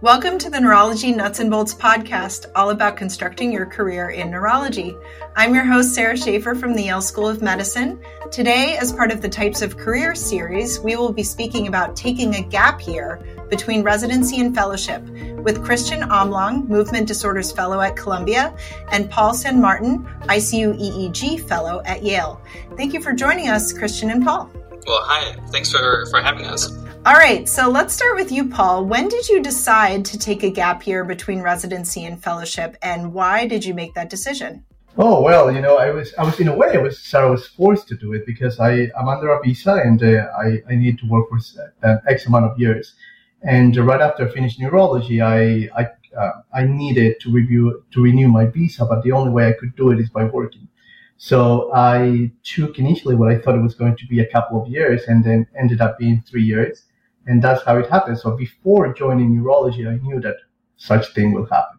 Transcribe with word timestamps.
Welcome 0.00 0.38
to 0.38 0.48
the 0.48 0.60
Neurology 0.60 1.12
Nuts 1.12 1.40
and 1.40 1.50
Bolts 1.50 1.74
podcast, 1.74 2.46
all 2.54 2.70
about 2.70 2.96
constructing 2.96 3.52
your 3.52 3.66
career 3.66 4.10
in 4.10 4.30
neurology. 4.30 4.96
I'm 5.36 5.54
your 5.54 5.64
host, 5.64 5.92
Sara 5.92 6.16
Schaefer 6.16 6.54
from 6.54 6.74
the 6.74 6.84
Yale 6.84 7.02
School 7.02 7.28
of 7.28 7.42
Medicine. 7.42 8.00
Today, 8.30 8.76
as 8.76 8.92
part 8.92 9.10
of 9.10 9.20
the 9.20 9.28
Types 9.28 9.60
of 9.60 9.76
Career 9.76 10.14
series, 10.14 10.80
we 10.80 10.96
will 10.96 11.12
be 11.12 11.24
speaking 11.24 11.66
about 11.66 11.96
taking 11.96 12.36
a 12.36 12.42
gap 12.42 12.86
year 12.86 13.20
between 13.50 13.82
residency 13.82 14.40
and 14.40 14.54
fellowship 14.54 15.02
with 15.42 15.64
Christian 15.64 16.02
Amlang, 16.02 16.68
Movement 16.68 17.06
Disorders 17.06 17.52
Fellow 17.52 17.80
at 17.80 17.96
Columbia, 17.96 18.54
and 18.90 19.10
Paul 19.10 19.32
Sanmartin, 19.32 20.04
ICU 20.26 20.78
EEG 20.78 21.46
Fellow 21.48 21.82
at 21.84 22.02
Yale. 22.02 22.40
Thank 22.76 22.92
you 22.92 23.00
for 23.00 23.12
joining 23.12 23.48
us, 23.48 23.72
Christian 23.72 24.10
and 24.10 24.24
Paul. 24.24 24.50
Well, 24.86 25.02
hi. 25.02 25.36
Thanks 25.48 25.70
for, 25.70 26.06
for 26.10 26.20
having 26.20 26.46
us. 26.46 26.70
All 27.06 27.14
right, 27.14 27.48
so 27.48 27.70
let's 27.70 27.94
start 27.94 28.16
with 28.16 28.32
you, 28.32 28.48
Paul. 28.48 28.84
When 28.84 29.08
did 29.08 29.28
you 29.28 29.42
decide 29.42 30.04
to 30.06 30.18
take 30.18 30.42
a 30.42 30.50
gap 30.50 30.86
year 30.86 31.04
between 31.04 31.40
residency 31.40 32.04
and 32.04 32.22
fellowship, 32.22 32.76
and 32.82 33.12
why 33.12 33.46
did 33.46 33.64
you 33.64 33.72
make 33.72 33.94
that 33.94 34.10
decision? 34.10 34.64
Oh 35.00 35.22
well, 35.22 35.52
you 35.52 35.60
know, 35.60 35.78
I 35.78 35.90
was 35.90 36.12
I 36.18 36.24
was 36.24 36.40
in 36.40 36.48
a 36.48 36.56
way 36.56 36.72
I 36.74 36.78
was 36.78 37.14
I 37.14 37.24
was 37.24 37.46
forced 37.46 37.86
to 37.88 37.96
do 37.96 38.14
it 38.14 38.26
because 38.26 38.58
I 38.58 38.90
I'm 38.98 39.08
under 39.08 39.28
a 39.28 39.40
visa 39.40 39.74
and 39.74 40.02
uh, 40.02 40.26
I 40.36 40.60
I 40.68 40.74
need 40.74 40.98
to 40.98 41.06
work 41.08 41.28
for 41.28 41.38
an 41.82 42.00
X 42.08 42.26
amount 42.26 42.46
of 42.46 42.58
years, 42.58 42.94
and 43.42 43.76
right 43.76 44.00
after 44.00 44.28
I 44.28 44.32
finished 44.32 44.60
neurology, 44.60 45.20
I 45.20 45.68
I 45.76 45.86
uh, 46.16 46.32
I 46.52 46.64
needed 46.64 47.20
to 47.20 47.30
review 47.30 47.84
to 47.92 48.02
renew 48.02 48.28
my 48.28 48.46
visa, 48.46 48.84
but 48.84 49.02
the 49.02 49.12
only 49.12 49.30
way 49.30 49.48
I 49.48 49.52
could 49.52 49.76
do 49.76 49.90
it 49.90 50.00
is 50.00 50.10
by 50.10 50.24
working. 50.24 50.68
So 51.16 51.70
I 51.74 52.32
took 52.44 52.78
initially 52.78 53.14
what 53.16 53.30
I 53.30 53.38
thought 53.38 53.56
it 53.56 53.62
was 53.62 53.74
going 53.74 53.96
to 53.96 54.06
be 54.06 54.20
a 54.20 54.26
couple 54.26 54.62
of 54.62 54.68
years, 54.68 55.04
and 55.08 55.24
then 55.24 55.46
ended 55.58 55.80
up 55.80 55.98
being 55.98 56.22
three 56.22 56.44
years 56.44 56.84
and 57.28 57.42
that's 57.42 57.62
how 57.62 57.76
it 57.78 57.88
happened. 57.88 58.18
So 58.18 58.36
before 58.36 58.92
joining 58.94 59.36
neurology, 59.36 59.86
I 59.86 59.96
knew 59.96 60.20
that 60.20 60.36
such 60.76 61.14
thing 61.14 61.32
will 61.32 61.46
happen. 61.46 61.77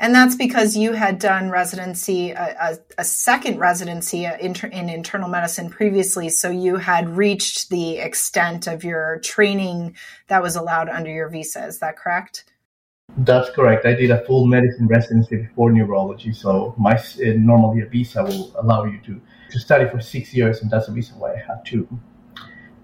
And 0.00 0.14
that's 0.14 0.36
because 0.36 0.76
you 0.76 0.92
had 0.92 1.18
done 1.18 1.50
residency, 1.50 2.30
a, 2.30 2.56
a, 2.60 2.78
a 2.98 3.04
second 3.04 3.58
residency 3.58 4.26
in, 4.26 4.54
in, 4.70 4.88
internal 4.88 5.28
medicine 5.28 5.70
previously. 5.70 6.28
So 6.28 6.50
you 6.50 6.76
had 6.76 7.16
reached 7.16 7.70
the 7.70 7.98
extent 7.98 8.68
of 8.68 8.84
your 8.84 9.18
training 9.20 9.96
that 10.28 10.42
was 10.42 10.54
allowed 10.54 10.88
under 10.88 11.10
your 11.10 11.28
visa. 11.28 11.66
Is 11.66 11.80
that 11.80 11.96
correct? 11.96 12.44
That's 13.16 13.50
correct. 13.50 13.86
I 13.86 13.94
did 13.94 14.10
a 14.10 14.24
full 14.24 14.46
medicine 14.46 14.86
residency 14.86 15.36
before 15.36 15.72
neurology. 15.72 16.32
So 16.32 16.74
my 16.78 16.94
eh, 17.20 17.34
normally 17.36 17.80
a 17.80 17.86
visa 17.86 18.22
will 18.22 18.54
allow 18.56 18.84
you 18.84 19.00
to, 19.06 19.20
to 19.50 19.58
study 19.58 19.88
for 19.88 20.00
six 20.00 20.32
years, 20.32 20.60
and 20.62 20.70
that's 20.70 20.86
the 20.86 20.92
reason 20.92 21.18
why 21.18 21.32
I 21.32 21.38
had 21.38 21.64
to 21.66 21.88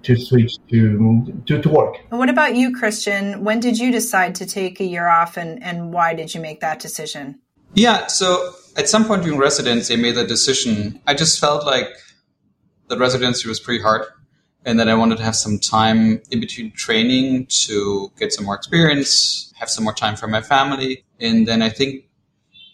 to 0.05 0.17
switch 0.17 0.55
to, 0.71 1.43
to, 1.47 1.61
to 1.61 1.69
work. 1.69 1.97
And 2.11 2.19
what 2.19 2.31
about 2.31 2.55
you, 2.55 2.75
Christian? 2.77 3.45
When 3.45 3.61
did 3.61 3.79
you 3.79 3.91
decide 3.91 4.35
to 4.37 4.47
take 4.47 4.81
a 4.81 4.85
year 4.85 5.09
off 5.09 5.37
and, 5.37 5.63
and 5.63 5.93
why 5.93 6.15
did 6.15 6.35
you 6.35 6.41
make 6.41 6.61
that 6.61 6.79
decision? 6.79 7.41
Yeah, 7.75 8.07
so 8.07 8.53
at 8.77 8.89
some 8.89 9.05
point 9.05 9.23
during 9.25 9.39
residency, 9.39 9.95
I 9.95 9.97
made 9.97 10.15
the 10.15 10.27
decision. 10.27 11.01
I 11.07 11.15
just 11.15 11.41
felt 11.41 11.67
like 11.67 11.89
the 12.89 12.99
residency 12.99 13.49
was 13.49 13.59
pretty 13.59 13.83
hard 13.83 14.07
and 14.65 14.79
that 14.79 14.89
I 14.89 14.95
wanted 14.95 15.19
to 15.19 15.25
have 15.25 15.37
some 15.37 15.59
time 15.59 16.23
in 16.31 16.41
between 16.41 16.73
training 16.73 17.47
to 17.67 18.11
get 18.19 18.33
some 18.33 18.45
more 18.45 18.55
experience, 18.55 19.53
have 19.57 19.69
some 19.69 19.85
more 19.85 19.93
time 19.93 20.17
for 20.17 20.27
my 20.27 20.41
family. 20.41 21.05
And 21.21 21.47
then 21.47 21.63
I 21.63 21.69
think 21.69 22.05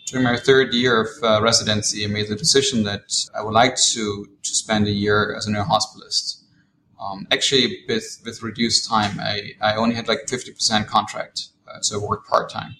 during 0.06 0.24
my 0.24 0.36
third 0.36 0.72
year 0.74 1.02
of 1.02 1.08
uh, 1.22 1.42
residency, 1.42 2.04
I 2.04 2.08
made 2.08 2.28
the 2.28 2.36
decision 2.36 2.84
that 2.84 3.02
I 3.34 3.42
would 3.42 3.54
like 3.54 3.76
to, 3.76 4.26
to 4.42 4.54
spend 4.54 4.86
a 4.86 4.90
year 4.90 5.34
as 5.36 5.46
a 5.46 5.50
neurohospitalist. 5.50 6.39
Um, 7.00 7.26
actually, 7.30 7.84
with 7.88 8.20
with 8.24 8.42
reduced 8.42 8.88
time, 8.88 9.18
I, 9.18 9.52
I 9.60 9.74
only 9.74 9.94
had 9.94 10.06
like 10.06 10.28
fifty 10.28 10.52
percent 10.52 10.86
contract, 10.86 11.48
uh, 11.66 11.80
so 11.80 12.00
I 12.00 12.06
worked 12.06 12.28
part 12.28 12.50
time 12.50 12.76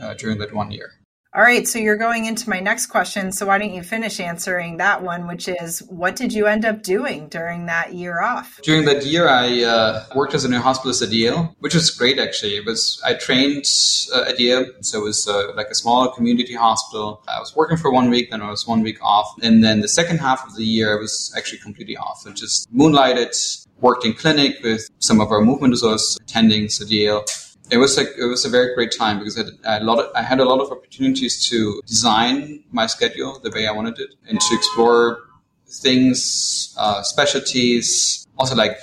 uh, 0.00 0.14
during 0.14 0.38
that 0.38 0.54
one 0.54 0.70
year. 0.70 0.92
All 1.32 1.42
right, 1.42 1.68
so 1.68 1.78
you're 1.78 1.96
going 1.96 2.24
into 2.24 2.50
my 2.50 2.58
next 2.58 2.86
question. 2.86 3.30
So 3.30 3.46
why 3.46 3.58
don't 3.58 3.72
you 3.72 3.84
finish 3.84 4.18
answering 4.18 4.78
that 4.78 5.00
one, 5.00 5.28
which 5.28 5.46
is 5.46 5.78
what 5.84 6.16
did 6.16 6.32
you 6.32 6.46
end 6.46 6.64
up 6.64 6.82
doing 6.82 7.28
during 7.28 7.66
that 7.66 7.94
year 7.94 8.20
off? 8.20 8.58
During 8.64 8.84
that 8.86 9.06
year, 9.06 9.28
I 9.28 9.62
uh, 9.62 10.06
worked 10.16 10.34
as 10.34 10.44
a 10.44 10.48
neurohospitalist 10.48 11.04
at 11.04 11.12
Yale, 11.12 11.54
which 11.60 11.72
was 11.72 11.88
great 11.88 12.18
actually. 12.18 12.56
It 12.56 12.66
was 12.66 13.00
I 13.06 13.14
trained 13.14 13.64
uh, 14.12 14.24
at 14.26 14.40
Yale, 14.40 14.66
so 14.80 15.02
it 15.02 15.04
was 15.04 15.28
uh, 15.28 15.52
like 15.54 15.68
a 15.68 15.74
small 15.76 16.10
community 16.10 16.54
hospital. 16.54 17.22
I 17.28 17.38
was 17.38 17.54
working 17.54 17.76
for 17.76 17.92
one 17.92 18.10
week, 18.10 18.32
then 18.32 18.42
I 18.42 18.50
was 18.50 18.66
one 18.66 18.82
week 18.82 18.98
off, 19.00 19.32
and 19.40 19.62
then 19.62 19.82
the 19.82 19.88
second 19.88 20.18
half 20.18 20.44
of 20.44 20.56
the 20.56 20.64
year 20.64 20.98
I 20.98 21.00
was 21.00 21.32
actually 21.36 21.58
completely 21.58 21.96
off. 21.96 22.24
I 22.26 22.32
just 22.32 22.68
moonlighted, 22.74 23.66
worked 23.78 24.04
in 24.04 24.14
clinic 24.14 24.56
with 24.64 24.88
some 24.98 25.20
of 25.20 25.30
our 25.30 25.42
movement 25.42 25.74
disorders 25.74 26.18
attendings 26.26 26.82
at 26.82 26.88
Yale 26.88 27.24
it 27.70 27.78
was 27.78 27.96
like 27.96 28.08
it 28.18 28.24
was 28.24 28.44
a 28.44 28.48
very 28.48 28.74
great 28.74 28.92
time 28.96 29.18
because 29.18 29.38
I 29.38 29.72
had, 29.72 29.82
a 29.82 29.84
lot 29.84 29.98
of, 30.00 30.10
I 30.14 30.22
had 30.22 30.40
a 30.40 30.44
lot 30.44 30.60
of 30.60 30.70
opportunities 30.72 31.48
to 31.48 31.80
design 31.86 32.64
my 32.72 32.86
schedule 32.86 33.38
the 33.42 33.50
way 33.50 33.66
I 33.66 33.72
wanted 33.72 33.98
it 33.98 34.14
and 34.28 34.40
to 34.40 34.54
explore 34.54 35.20
things, 35.68 36.74
uh, 36.76 37.02
specialties, 37.02 38.26
also 38.38 38.56
like 38.56 38.76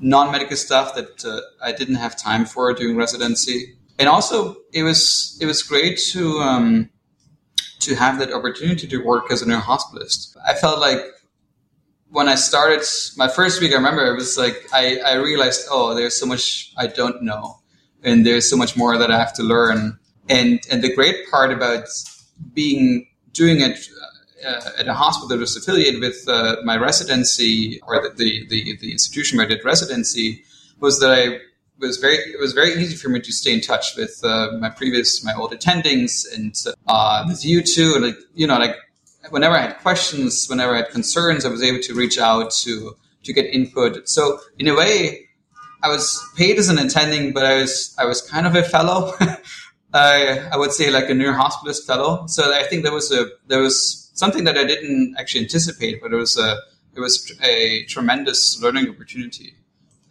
non-medical 0.00 0.56
stuff 0.56 0.94
that 0.96 1.24
uh, 1.24 1.40
I 1.62 1.72
didn't 1.72 1.96
have 1.96 2.16
time 2.16 2.44
for 2.46 2.72
during 2.72 2.96
residency. 2.96 3.76
And 3.98 4.08
also, 4.08 4.56
it 4.72 4.82
was 4.82 5.38
it 5.40 5.46
was 5.46 5.62
great 5.62 5.98
to 6.12 6.38
um, 6.38 6.90
to 7.80 7.94
have 7.94 8.18
that 8.18 8.32
opportunity 8.32 8.88
to 8.88 8.98
work 9.04 9.30
as 9.30 9.42
a 9.42 9.46
neurohospitalist. 9.46 10.36
I 10.44 10.54
felt 10.54 10.80
like 10.80 11.00
when 12.08 12.28
I 12.28 12.34
started 12.34 12.84
my 13.16 13.28
first 13.28 13.60
week, 13.60 13.70
I 13.70 13.76
remember 13.76 14.04
it 14.04 14.16
was 14.16 14.36
like 14.36 14.66
I, 14.72 14.98
I 15.06 15.14
realized, 15.14 15.68
oh, 15.70 15.94
there's 15.94 16.18
so 16.18 16.26
much 16.26 16.72
I 16.76 16.88
don't 16.88 17.22
know 17.22 17.59
and 18.02 18.26
there's 18.26 18.48
so 18.48 18.56
much 18.56 18.76
more 18.76 18.96
that 18.98 19.10
I 19.10 19.18
have 19.18 19.32
to 19.34 19.42
learn. 19.42 19.98
And 20.28 20.60
and 20.70 20.82
the 20.82 20.94
great 20.94 21.28
part 21.30 21.52
about 21.52 21.88
being 22.54 23.06
doing 23.32 23.60
it 23.60 23.78
uh, 24.46 24.70
at 24.78 24.88
a 24.88 24.94
hospital 24.94 25.28
that 25.28 25.38
was 25.38 25.56
affiliated 25.56 26.00
with 26.00 26.28
uh, 26.28 26.56
my 26.64 26.76
residency 26.76 27.80
or 27.86 28.00
the, 28.02 28.10
the, 28.16 28.46
the 28.48 28.76
the 28.78 28.92
institution 28.92 29.36
where 29.38 29.46
I 29.46 29.48
did 29.48 29.64
residency 29.64 30.44
was 30.80 31.00
that 31.00 31.10
I 31.10 31.40
was 31.78 31.96
very 31.98 32.16
it 32.16 32.40
was 32.40 32.52
very 32.52 32.72
easy 32.80 32.96
for 32.96 33.08
me 33.08 33.20
to 33.20 33.32
stay 33.32 33.52
in 33.52 33.60
touch 33.60 33.96
with 33.96 34.20
uh, 34.24 34.52
my 34.58 34.70
previous 34.70 35.24
my 35.24 35.34
old 35.34 35.52
attendings 35.52 36.24
and 36.34 36.54
uh, 36.86 37.24
with 37.26 37.44
you 37.44 37.62
too 37.62 37.94
and 37.96 38.04
like 38.06 38.18
you 38.34 38.46
know 38.46 38.58
like 38.58 38.76
whenever 39.30 39.56
I 39.56 39.62
had 39.62 39.78
questions 39.78 40.46
whenever 40.48 40.74
I 40.74 40.78
had 40.78 40.90
concerns 40.90 41.44
I 41.44 41.48
was 41.48 41.62
able 41.62 41.80
to 41.82 41.94
reach 41.94 42.18
out 42.18 42.50
to 42.62 42.96
to 43.24 43.32
get 43.32 43.46
input 43.46 44.08
so 44.08 44.40
in 44.58 44.68
a 44.68 44.74
way 44.74 45.28
I 45.82 45.88
was 45.88 46.22
paid 46.36 46.58
as 46.58 46.68
an 46.68 46.78
attending, 46.78 47.32
but 47.32 47.44
I 47.44 47.60
was 47.62 47.94
I 47.98 48.04
was 48.04 48.22
kind 48.22 48.46
of 48.46 48.54
a 48.54 48.62
fellow. 48.62 49.14
I 49.94 50.48
I 50.52 50.56
would 50.56 50.72
say 50.72 50.90
like 50.90 51.08
a 51.10 51.12
neurohospitalist 51.12 51.86
fellow. 51.86 52.26
So 52.26 52.54
I 52.54 52.64
think 52.64 52.82
there 52.82 52.92
was 52.92 53.10
a 53.12 53.26
there 53.48 53.60
was 53.60 54.10
something 54.14 54.44
that 54.44 54.56
I 54.56 54.64
didn't 54.64 55.16
actually 55.18 55.42
anticipate, 55.42 56.00
but 56.02 56.12
it 56.12 56.16
was 56.16 56.38
a 56.38 56.58
it 56.94 57.00
was 57.00 57.32
a 57.42 57.84
tremendous 57.84 58.60
learning 58.62 58.88
opportunity 58.88 59.54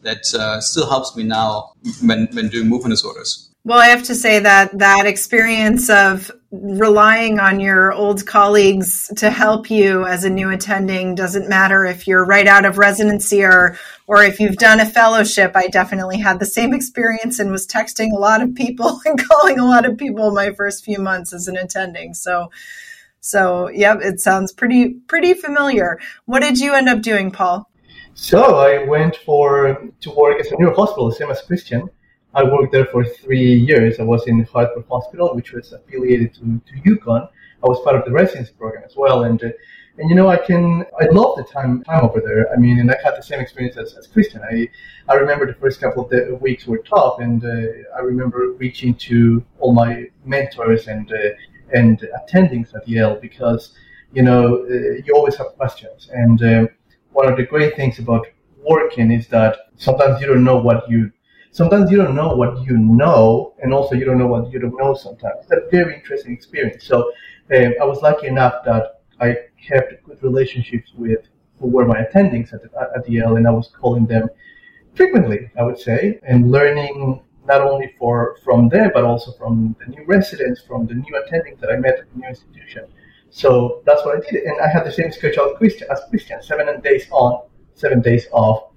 that 0.02 0.34
uh, 0.34 0.62
still 0.62 0.90
helps 0.90 1.16
me 1.16 1.24
now 1.24 1.74
when 2.02 2.28
when 2.34 2.50
doing 2.50 2.68
movement 2.68 2.92
disorders. 2.92 3.50
Well, 3.66 3.80
I 3.80 3.88
have 3.88 4.04
to 4.04 4.16
say 4.16 4.40
that 4.40 4.78
that 4.78 5.06
experience 5.06 5.90
of 5.90 6.32
relying 6.52 7.40
on 7.40 7.60
your 7.60 7.94
old 7.94 8.26
colleagues 8.26 9.12
to 9.18 9.30
help 9.30 9.70
you 9.70 10.06
as 10.06 10.24
a 10.24 10.30
new 10.30 10.50
attending 10.50 11.14
doesn't 11.14 11.48
matter 11.48 11.86
if 11.86 12.08
you're 12.08 12.26
right 12.26 12.48
out 12.48 12.66
of 12.66 12.80
residency 12.80 13.44
or 13.44 13.78
or 14.08 14.24
if 14.24 14.40
you've 14.40 14.56
done 14.56 14.80
a 14.80 14.86
fellowship. 14.86 15.52
I 15.56 15.68
definitely 15.68 16.18
had 16.18 16.40
the 16.40 16.46
same 16.46 16.74
experience 16.74 17.38
and 17.38 17.52
was 17.52 17.68
texting 17.68 18.12
a 18.16 18.20
lot 18.20 18.42
of 18.42 18.56
people 18.56 19.00
and 19.06 19.24
calling 19.24 19.60
a 19.60 19.66
lot 19.66 19.86
of 19.86 19.98
people 19.98 20.32
my 20.32 20.52
first 20.52 20.84
few 20.84 21.00
months 21.00 21.34
as 21.34 21.48
an 21.48 21.58
attending. 21.58 22.14
So 22.14 22.50
so, 23.22 23.70
yep, 23.70 24.00
it 24.02 24.20
sounds 24.22 24.54
pretty 24.54 24.94
pretty 25.08 25.34
familiar. 25.34 26.00
What 26.26 26.40
did 26.40 26.60
you 26.60 26.74
end 26.74 26.88
up 26.88 27.02
doing, 27.02 27.32
Paul? 27.32 27.70
So, 28.14 28.58
I 28.58 28.86
went 28.86 29.18
for 29.18 29.90
to 30.02 30.12
work 30.12 30.40
as 30.40 30.52
a 30.52 30.56
neurohospital, 30.56 31.14
same 31.14 31.30
as 31.30 31.42
Christian 31.42 31.90
I 32.34 32.44
worked 32.44 32.72
there 32.72 32.86
for 32.86 33.04
three 33.04 33.56
years. 33.56 34.00
I 34.00 34.04
was 34.04 34.28
in 34.28 34.44
Hartford 34.44 34.86
Hospital, 34.90 35.36
which 35.36 35.52
was 35.52 35.74
affiliated 35.74 36.34
to, 36.36 36.62
to 36.68 36.96
UConn. 36.96 37.28
I 37.64 37.68
was 37.68 37.82
part 37.82 37.96
of 37.96 38.06
the 38.06 38.12
residency 38.12 38.54
program 38.58 38.84
as 38.86 38.96
well, 38.96 39.24
and 39.24 39.44
uh, 39.44 39.50
and 39.98 40.10
you 40.10 40.16
know 40.16 40.30
I 40.30 40.38
can 40.38 40.86
I 41.02 41.06
love 41.08 41.36
the 41.36 41.44
time 41.44 41.84
time 41.84 42.06
over 42.06 42.22
there. 42.22 42.52
I 42.54 42.56
mean, 42.56 42.80
and 42.80 42.90
I 42.90 42.98
had 43.04 43.18
the 43.18 43.24
same 43.24 43.40
experience 43.40 43.76
as, 43.78 43.96
as 43.98 44.08
Christian. 44.08 44.42
I 44.44 44.70
I 45.10 45.16
remember 45.16 45.46
the 45.46 45.56
first 45.56 45.82
couple 45.82 46.04
of 46.04 46.10
the 46.10 46.38
weeks 46.40 46.68
were 46.68 46.78
tough, 46.80 47.20
and 47.20 47.44
uh, 47.44 47.98
I 47.98 48.02
remember 48.02 48.54
reaching 48.58 48.94
to 49.10 49.44
all 49.60 49.74
my 49.74 50.06
mentors 50.24 50.88
and 50.88 51.12
uh, 51.12 51.30
and 51.74 52.08
attendings 52.20 52.74
at 52.76 52.88
Yale 52.88 53.20
because 53.20 53.74
you 54.14 54.22
know 54.22 54.66
uh, 54.66 55.02
you 55.04 55.14
always 55.16 55.36
have 55.36 55.48
questions, 55.58 56.10
and 56.14 56.42
uh, 56.44 56.68
one 57.12 57.28
of 57.28 57.36
the 57.38 57.44
great 57.44 57.76
things 57.76 58.00
about 58.00 58.26
working 58.64 59.12
is 59.12 59.28
that 59.28 59.58
sometimes 59.78 60.22
you 60.22 60.28
don't 60.28 60.44
know 60.44 60.58
what 60.58 60.90
you 60.90 61.12
sometimes 61.52 61.92
you 61.92 61.98
don't 61.98 62.16
know 62.16 62.36
what 62.36 62.64
you 62.66 62.78
know, 62.78 63.54
and 63.62 63.74
also 63.74 63.96
you 63.96 64.06
don't 64.06 64.18
know 64.18 64.28
what 64.28 64.52
you 64.52 64.60
don't 64.60 64.78
know 64.78 64.94
sometimes. 64.94 65.38
It's 65.42 65.52
a 65.52 65.70
very 65.72 65.96
interesting 65.96 66.34
experience. 66.34 66.86
So 66.86 67.12
um, 67.56 67.74
I 67.82 67.86
was 67.86 68.02
lucky 68.02 68.28
enough 68.28 68.64
that 68.66 69.02
I 69.20 69.38
kept 69.68 70.04
good 70.04 70.22
relationships 70.24 70.92
with 70.96 71.28
who 71.60 71.68
were 71.68 71.86
my 71.86 72.04
attendings 72.04 72.54
at, 72.54 72.62
the, 72.62 72.70
at 72.96 73.10
Yale, 73.10 73.36
and 73.36 73.48
I 73.48 73.52
was 73.52 73.68
calling 73.68 74.06
them 74.06 74.30
frequently, 74.96 75.52
I 75.58 75.64
would 75.64 75.80
say, 75.80 76.20
and 76.24 76.52
learning 76.52 77.22
not 77.46 77.62
only 77.62 77.94
for 77.98 78.38
from 78.44 78.70
them, 78.70 78.92
but 78.94 79.04
also 79.04 79.32
from 79.34 79.76
the 79.80 79.88
new 79.88 80.06
residents, 80.06 80.62
from 80.62 80.86
the 80.86 80.94
new 80.94 81.22
attendings 81.22 81.60
that 81.60 81.72
I 81.72 81.78
met 81.78 82.00
at 82.00 82.14
the 82.14 82.20
new 82.20 82.28
institution. 82.28 82.86
So 83.32 83.82
that's 83.86 84.06
what 84.06 84.18
I 84.18 84.30
did, 84.30 84.44
and 84.44 84.60
I 84.62 84.68
had 84.68 84.86
the 84.86 84.92
same 84.92 85.12
schedule 85.12 85.52
as 85.52 85.58
Christian, 85.58 85.88
as 85.92 86.02
Christian 86.10 86.42
seven 86.42 86.80
days 86.82 87.08
on, 87.12 87.44
seven 87.76 88.02
days 88.02 88.28
off. 88.32 88.69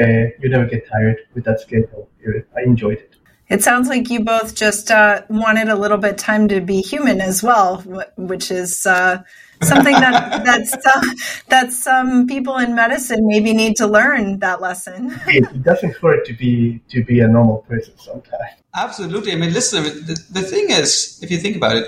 Uh, 0.00 0.30
you 0.40 0.48
never 0.48 0.66
get 0.66 0.86
tired 0.88 1.18
with 1.34 1.44
that 1.44 1.60
schedule. 1.60 2.08
I 2.56 2.62
enjoyed 2.62 2.98
it. 2.98 3.14
It 3.48 3.62
sounds 3.62 3.88
like 3.88 4.10
you 4.10 4.20
both 4.20 4.54
just 4.54 4.90
uh, 4.90 5.22
wanted 5.30 5.68
a 5.68 5.74
little 5.74 5.96
bit 5.96 6.18
time 6.18 6.48
to 6.48 6.60
be 6.60 6.82
human 6.82 7.20
as 7.20 7.42
well, 7.42 7.78
which 8.16 8.50
is 8.50 8.84
uh, 8.84 9.22
something 9.62 9.94
that 9.94 10.44
that's 10.44 10.74
uh, 10.74 11.00
that 11.48 11.72
some 11.72 12.26
people 12.26 12.58
in 12.58 12.74
medicine 12.74 13.20
maybe 13.22 13.54
need 13.54 13.76
to 13.76 13.86
learn 13.86 14.38
that 14.40 14.60
lesson. 14.60 15.18
it 15.26 15.62
doesn't 15.62 15.96
hurt 15.96 16.26
to 16.26 16.34
be 16.34 16.80
to 16.90 17.02
be 17.02 17.20
a 17.20 17.28
normal 17.28 17.58
person 17.68 17.94
sometimes. 17.96 18.52
Absolutely. 18.74 19.32
I 19.32 19.36
mean, 19.36 19.54
listen. 19.54 19.82
The, 19.82 20.22
the 20.30 20.42
thing 20.42 20.70
is, 20.70 21.18
if 21.22 21.30
you 21.30 21.38
think 21.38 21.56
about 21.56 21.76
it, 21.76 21.86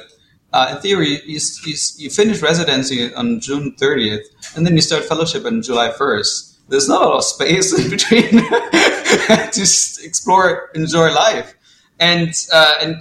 uh, 0.54 0.72
in 0.74 0.80
theory, 0.80 1.20
you, 1.26 1.38
you, 1.66 1.76
you 1.98 2.10
finish 2.10 2.40
residency 2.40 3.12
on 3.14 3.38
June 3.38 3.76
30th, 3.78 4.24
and 4.56 4.66
then 4.66 4.74
you 4.74 4.80
start 4.80 5.04
fellowship 5.04 5.44
on 5.44 5.60
July 5.62 5.90
1st 5.90 6.49
there's 6.70 6.88
not 6.88 7.02
a 7.02 7.08
lot 7.08 7.18
of 7.18 7.24
space 7.24 7.72
in 7.78 7.90
between 7.90 8.30
to 9.52 9.60
explore, 10.04 10.70
enjoy 10.74 11.12
life, 11.12 11.54
and 11.98 12.32
uh, 12.52 12.74
and 12.80 12.96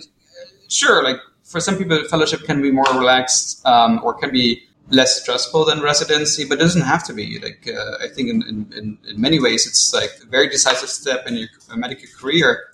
sure, 0.68 1.04
like 1.04 1.18
for 1.44 1.60
some 1.60 1.78
people, 1.78 2.04
fellowship 2.10 2.44
can 2.44 2.62
be 2.62 2.72
more 2.72 2.92
relaxed 2.94 3.66
um, 3.66 4.02
or 4.04 4.14
can 4.14 4.32
be 4.32 4.64
less 4.92 5.22
stressful 5.22 5.66
than 5.66 5.82
residency, 5.82 6.46
but 6.46 6.58
it 6.58 6.62
doesn't 6.62 6.82
have 6.82 7.04
to 7.06 7.14
be. 7.14 7.40
Like 7.40 7.68
uh, 7.68 8.04
I 8.04 8.08
think 8.08 8.30
in, 8.30 8.42
in, 8.76 8.98
in, 9.08 9.22
many 9.22 9.40
ways, 9.40 9.68
it's 9.68 9.94
like 9.94 10.12
a 10.24 10.26
very 10.26 10.50
decisive 10.50 10.90
step 10.90 11.28
in 11.28 11.36
your 11.36 11.50
medical 11.76 12.08
career. 12.20 12.66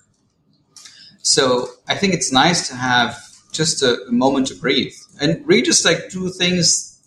So 1.21 1.67
I 1.87 1.95
think 1.95 2.13
it's 2.13 2.31
nice 2.31 2.67
to 2.69 2.75
have 2.75 3.17
just 3.51 3.81
a, 3.81 4.01
a 4.07 4.11
moment 4.11 4.47
to 4.47 4.55
breathe 4.55 4.95
and 5.19 5.45
really 5.47 5.61
just 5.61 5.85
like 5.85 6.09
do 6.09 6.29
things 6.29 6.99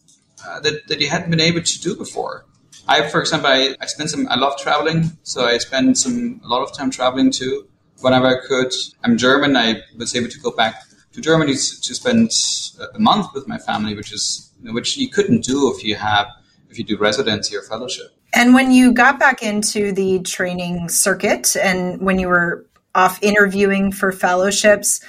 uh, 0.47 0.61
that, 0.61 0.89
that 0.89 1.01
you 1.01 1.09
hadn't 1.09 1.31
been 1.31 1.41
able 1.41 1.63
to 1.63 1.81
do 1.81 1.95
before. 1.95 2.45
I, 2.89 3.07
for 3.09 3.21
example, 3.21 3.51
I, 3.51 3.77
I 3.81 3.87
spend 3.87 4.11
some, 4.11 4.27
I 4.29 4.37
love 4.37 4.57
traveling. 4.59 5.17
So 5.23 5.45
I 5.45 5.59
spend 5.59 5.99
some, 5.99 6.41
a 6.43 6.49
lot 6.49 6.63
of 6.63 6.75
time 6.77 6.91
traveling 6.91 7.31
too, 7.31 7.69
whenever 8.01 8.27
I 8.27 8.47
could. 8.47 8.73
I'm 9.05 9.19
German. 9.19 9.57
I 9.57 9.83
was 9.97 10.17
able 10.17 10.29
to 10.29 10.41
go 10.41 10.51
back 10.51 10.83
to 11.13 11.21
Germany 11.21 11.53
to 11.53 11.95
spend 11.95 12.33
a 12.95 12.99
month 12.99 13.27
with 13.35 13.47
my 13.47 13.59
family, 13.59 13.95
which 13.95 14.13
is, 14.13 14.53
which 14.63 14.97
you 14.97 15.11
couldn't 15.11 15.45
do 15.45 15.73
if 15.75 15.85
you 15.85 15.97
have, 15.97 16.29
if 16.71 16.79
you 16.79 16.85
do 16.85 16.97
residency 16.97 17.57
or 17.57 17.63
fellowship. 17.63 18.15
And 18.35 18.55
when 18.55 18.73
you 18.73 18.93
got 18.93 19.19
back 19.19 19.43
into 19.43 19.93
the 19.93 20.21
training 20.21 20.89
circuit 20.89 21.57
and 21.57 22.01
when 22.01 22.19
you 22.19 22.29
were 22.29 22.67
off 22.95 23.23
interviewing 23.23 23.93
for 23.93 24.13
fellowships, 24.13 25.01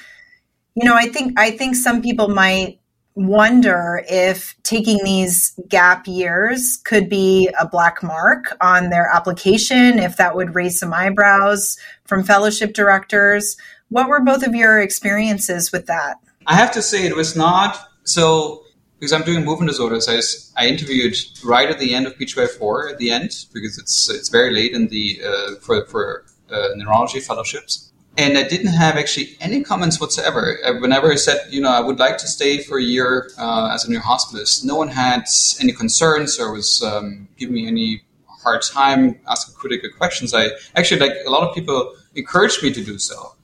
you 0.76 0.86
know, 0.86 0.96
I 0.96 1.08
think, 1.08 1.40
I 1.40 1.52
think 1.52 1.76
some 1.76 2.02
people 2.02 2.30
might 2.30 2.79
wonder 3.20 4.02
if 4.08 4.56
taking 4.64 4.98
these 5.04 5.54
gap 5.68 6.08
years 6.08 6.78
could 6.86 7.10
be 7.10 7.50
a 7.60 7.68
black 7.68 8.02
mark 8.02 8.56
on 8.62 8.90
their 8.90 9.10
application, 9.14 10.00
if 10.00 10.16
that 10.16 10.38
would 10.38 10.56
raise 10.56 10.80
some 10.80 10.94
eyebrows 10.94 11.78
from 12.06 12.24
fellowship 12.24 12.74
directors. 12.74 13.58
What 13.90 14.08
were 14.08 14.22
both 14.22 14.48
of 14.48 14.56
your 14.56 14.80
experiences 14.80 15.72
with 15.72 15.86
that? 15.88 16.18
I 16.48 16.56
have 16.56 16.72
to 16.72 16.82
say, 16.82 17.06
it 17.06 17.16
was 17.18 17.36
not 17.36 17.78
so 18.06 18.64
because 18.98 19.12
I'm 19.12 19.24
doing 19.24 19.44
movement 19.44 19.70
disorders. 19.70 20.08
I, 20.08 20.64
I 20.64 20.68
interviewed 20.68 21.16
right 21.44 21.70
at 21.70 21.80
the 21.80 21.94
end 21.94 22.08
of 22.08 22.16
PGY4 22.16 22.92
at 22.92 22.98
the 23.00 23.12
end 23.12 23.46
because 23.54 23.78
it's 23.78 24.10
it's 24.10 24.30
very 24.30 24.54
late 24.54 24.72
in 24.72 24.88
the 24.88 25.20
uh, 25.26 25.56
for 25.60 25.86
for 25.86 26.26
uh, 26.50 26.70
neurology 26.76 27.20
fellowships 27.20 27.92
and 28.20 28.38
I 28.38 28.44
didn't 28.44 28.74
have 28.74 28.98
actually 28.98 29.38
any 29.40 29.64
comments 29.64 30.02
whatsoever. 30.02 30.60
Uh, 30.66 30.74
whenever 30.80 31.10
I 31.10 31.16
said, 31.16 31.40
you 31.50 31.62
know, 31.62 31.70
I 31.70 31.80
would 31.80 32.00
like 32.00 32.18
to 32.18 32.28
stay 32.28 32.62
for 32.62 32.78
a 32.78 32.84
year 32.84 33.30
uh, 33.38 33.72
as 33.74 33.88
a 33.88 33.92
neurohospitalist, 33.92 34.66
no 34.66 34.76
one 34.76 34.90
had 34.90 35.24
any 35.62 35.72
concerns 35.72 36.38
or 36.38 36.52
was 36.52 36.84
um, 36.84 37.30
giving 37.38 37.56
me 37.56 37.66
any 37.66 38.02
hard 38.44 38.62
time 38.62 39.18
asking 39.26 39.56
critical 39.56 39.90
questions. 39.98 40.34
I 40.34 40.50
actually 40.76 41.00
like 41.00 41.14
a 41.26 41.30
lot 41.30 41.48
of 41.48 41.56
people 41.56 41.96
encouraged 42.14 42.62
me 42.62 42.74
to 42.74 42.84
do 42.84 43.00
so, 43.00 43.36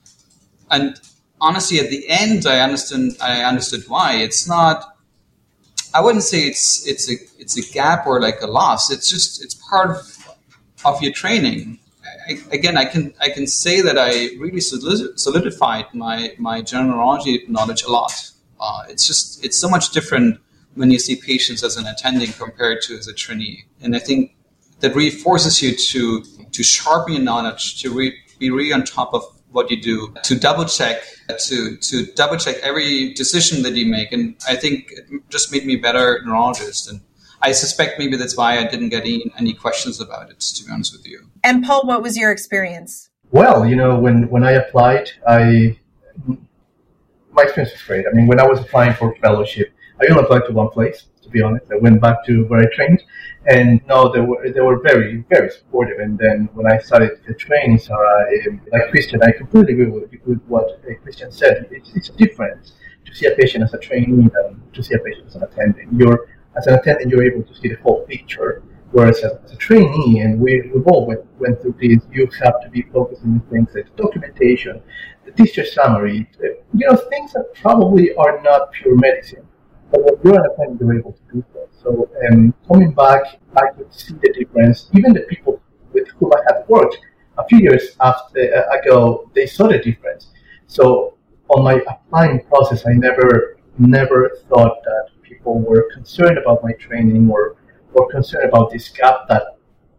and 0.70 1.00
honestly, 1.40 1.80
at 1.80 1.90
the 1.90 2.04
end, 2.10 2.46
I 2.46 2.60
understood. 2.60 3.16
I 3.22 3.44
understood 3.44 3.84
why. 3.88 4.16
It's 4.16 4.46
not. 4.46 4.98
I 5.94 6.02
wouldn't 6.02 6.26
say 6.26 6.40
it's 6.40 6.86
it's 6.86 7.10
a 7.10 7.16
it's 7.40 7.58
a 7.58 7.74
gap 7.74 8.06
or 8.08 8.20
like 8.20 8.42
a 8.42 8.48
loss. 8.48 8.92
It's 8.92 9.10
just 9.10 9.42
it's 9.42 9.56
part 9.70 9.92
of, 9.92 10.36
of 10.84 11.02
your 11.02 11.14
training 11.14 11.80
I, 12.28 12.38
again, 12.52 12.78
I 12.78 12.86
can 12.86 13.14
I 13.20 13.30
can 13.30 13.48
say 13.48 13.82
that 13.82 13.98
I 13.98 14.36
really 14.38 14.62
solidified 14.62 15.86
my 15.94 16.34
my 16.38 16.62
general 16.62 17.20
knowledge 17.48 17.84
a 17.84 17.92
lot. 17.92 18.32
Uh, 18.60 18.84
it's 18.90 19.06
just 19.06 19.44
it's 19.44 19.58
so 19.58 19.70
much 19.70 19.92
different 19.92 20.40
when 20.76 20.92
you 20.92 21.00
see 21.00 21.16
patients 21.16 21.64
as 21.64 21.78
an 21.78 21.88
attending 21.88 22.32
compared 22.34 22.82
to 22.84 22.98
as 22.98 23.08
a 23.08 23.14
trainee, 23.14 23.66
and 23.82 23.96
I 23.96 24.00
think 24.00 24.36
that 24.80 24.96
really 24.96 25.12
forces 25.12 25.62
you 25.62 25.76
to 25.76 26.24
to 26.52 26.64
sharpen 26.64 27.14
your 27.14 27.24
knowledge, 27.24 27.82
to 27.82 27.92
re, 27.92 28.14
be 28.40 28.50
really 28.50 28.74
on 28.74 28.84
top 28.84 29.14
of 29.14 29.24
what 29.52 29.72
you 29.72 29.82
do, 29.82 30.14
to 30.24 30.38
double 30.38 30.66
check, 30.66 31.04
to 31.48 31.78
to 31.78 32.06
double 32.14 32.38
check 32.38 32.58
every 32.62 33.14
decision 33.14 33.64
that 33.64 33.74
you 33.74 33.86
make, 33.86 34.12
and 34.12 34.36
I 34.48 34.56
think 34.56 34.92
it 34.92 35.06
just 35.30 35.52
made 35.52 35.66
me 35.66 35.76
better 35.76 36.22
neurologist 36.26 36.90
and 36.90 37.02
I 37.46 37.52
suspect 37.52 38.00
maybe 38.00 38.18
that's 38.18 38.36
why 38.36 38.58
I 38.58 38.66
didn't 38.68 38.90
get 38.90 39.04
any, 39.04 39.32
any 39.38 39.54
questions 39.54 40.02
about 40.02 40.32
it, 40.32 40.40
to 40.40 40.66
be 40.66 40.72
honest 40.72 40.94
with 40.94 41.06
you. 41.06 41.30
And 41.44 41.64
Paul, 41.64 41.86
what 41.86 42.02
was 42.02 42.18
your 42.18 42.32
experience? 42.32 43.12
Well, 43.30 43.68
you 43.68 43.76
know, 43.76 44.00
when, 44.00 44.28
when 44.30 44.44
I 44.44 44.54
applied, 44.54 45.12
I 45.28 45.78
my 47.36 47.44
experience 47.44 47.74
was 47.74 47.84
great. 47.84 48.06
I 48.10 48.12
mean, 48.16 48.26
when 48.26 48.40
I 48.40 48.48
was 48.48 48.60
applying 48.62 48.94
for 48.94 49.16
fellowship, 49.18 49.68
I 50.02 50.08
only 50.10 50.24
applied 50.24 50.46
to 50.48 50.54
one 50.54 50.70
place. 50.70 51.06
To 51.22 51.30
be 51.30 51.42
honest, 51.42 51.66
I 51.72 51.78
went 51.78 52.02
back 52.02 52.26
to 52.28 52.46
where 52.46 52.62
I 52.62 52.68
trained, 52.78 53.04
and 53.48 53.82
no, 53.88 54.12
they 54.14 54.22
were 54.22 54.40
they 54.56 54.62
were 54.62 54.80
very 54.80 55.24
very 55.34 55.50
supportive. 55.58 56.00
And 56.00 56.18
then 56.18 56.50
when 56.54 56.66
I 56.72 56.78
started 56.80 57.12
the 57.28 57.34
training, 57.34 57.78
Sara, 57.80 58.28
um, 58.48 58.62
like 58.72 58.90
Christian, 58.90 59.20
I 59.22 59.32
completely 59.32 59.74
agree 59.74 59.92
with, 59.96 60.10
with 60.26 60.42
what 60.48 60.68
uh, 60.70 60.94
Christian 61.04 61.32
said. 61.32 61.68
It's, 61.72 61.90
it's 61.98 62.10
different 62.10 62.72
to 63.06 63.12
see 63.18 63.26
a 63.28 63.36
patient 63.42 63.64
as 63.64 63.74
a 63.74 63.80
trainee 63.80 64.30
than 64.36 64.62
to 64.74 64.84
see 64.84 64.96
a 64.96 65.00
patient 65.00 65.28
as 65.28 65.36
an 65.36 65.44
attending. 65.44 65.90
You're 66.00 66.20
as 66.58 66.68
an 66.68 66.76
attendant, 66.76 67.12
you're 67.12 67.24
able 67.24 67.44
to 67.44 67.56
see 67.56 67.70
the 67.70 67.78
whole 67.84 68.02
picture. 68.06 68.64
Whereas 68.92 69.24
as, 69.24 69.52
a 69.52 69.58
trainee, 69.58 70.22
and 70.22 70.40
we, 70.40 70.72
we've 70.74 70.88
all 70.88 71.06
went, 71.06 71.22
went 71.40 71.62
through 71.62 71.76
this, 71.82 72.02
you 72.12 72.30
have 72.44 72.62
to 72.62 72.70
be 72.70 72.84
focusing 72.94 73.32
on 73.32 73.42
things 73.52 73.70
like 73.76 73.94
documentation, 73.98 74.82
the 75.26 75.32
discharge 75.32 75.70
summary, 75.70 76.30
uh, 76.40 76.48
you 76.74 76.88
know, 76.88 76.96
things 76.96 77.34
that 77.34 77.54
probably 77.56 78.16
are 78.16 78.42
not 78.42 78.72
pure 78.72 78.96
medicine. 78.96 79.46
But 79.92 80.04
when 80.04 80.14
you're 80.24 80.40
an 80.40 80.50
attendant, 80.52 80.80
you're 80.80 80.98
able 80.98 81.14
to 81.14 81.34
do 81.34 81.46
that. 81.54 81.68
So 81.84 82.10
um, 82.32 82.54
coming 82.68 82.94
back, 82.94 83.40
I 83.58 83.68
could 83.76 83.94
see 83.94 84.14
the 84.14 84.32
difference. 84.34 84.90
Even 84.94 85.14
the 85.14 85.22
people 85.22 85.62
with 85.92 86.08
whom 86.18 86.32
I 86.34 86.54
had 86.54 86.64
worked 86.68 86.98
a 87.38 87.46
few 87.48 87.60
years 87.60 87.98
after 88.00 88.40
uh, 88.40 88.80
ago, 88.80 89.30
they 89.36 89.46
saw 89.46 89.68
the 89.68 89.80
difference. 89.80 90.30
So 90.68 91.18
on 91.50 91.64
my 91.64 91.82
applying 91.88 92.44
process, 92.46 92.86
I 92.88 92.94
never, 92.94 93.58
never 93.78 94.32
thought 94.50 94.84
that 94.84 95.10
people 95.28 95.60
were 95.60 95.90
concerned 95.94 96.38
about 96.38 96.64
my 96.64 96.74
training 96.74 97.30
or 97.30 97.58
or 97.94 98.10
concerned 98.10 98.48
about 98.50 98.72
this 98.72 98.90
gap 98.90 99.28
that 99.30 99.44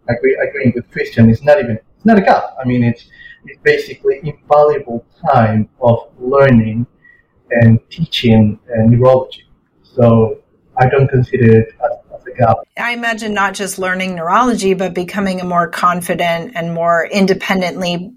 agree, 0.08 0.36
agreeing 0.36 0.72
with 0.74 0.90
Christian 0.90 1.30
is 1.30 1.42
not 1.42 1.58
even 1.58 1.78
it's 1.96 2.04
not 2.04 2.18
a 2.18 2.22
gap. 2.22 2.54
I 2.60 2.66
mean 2.66 2.82
it's 2.84 3.08
it's 3.44 3.60
basically 3.62 4.20
invaluable 4.22 5.04
time 5.30 5.68
of 5.80 6.10
learning 6.18 6.86
and 7.50 7.78
teaching 7.90 8.58
and 8.68 8.90
neurology. 8.90 9.44
So 9.82 10.42
I 10.78 10.88
don't 10.88 11.08
consider 11.08 11.60
it 11.60 11.68
as, 11.84 12.20
as, 12.20 12.26
a 12.26 12.36
gap. 12.36 12.56
I 12.76 12.92
imagine 12.92 13.32
not 13.32 13.54
just 13.54 13.78
learning 13.78 14.16
neurology, 14.16 14.74
but 14.74 14.94
becoming 14.94 15.40
a 15.40 15.44
more 15.44 15.68
confident 15.68 16.52
and 16.54 16.74
more 16.74 17.06
independently, 17.06 18.12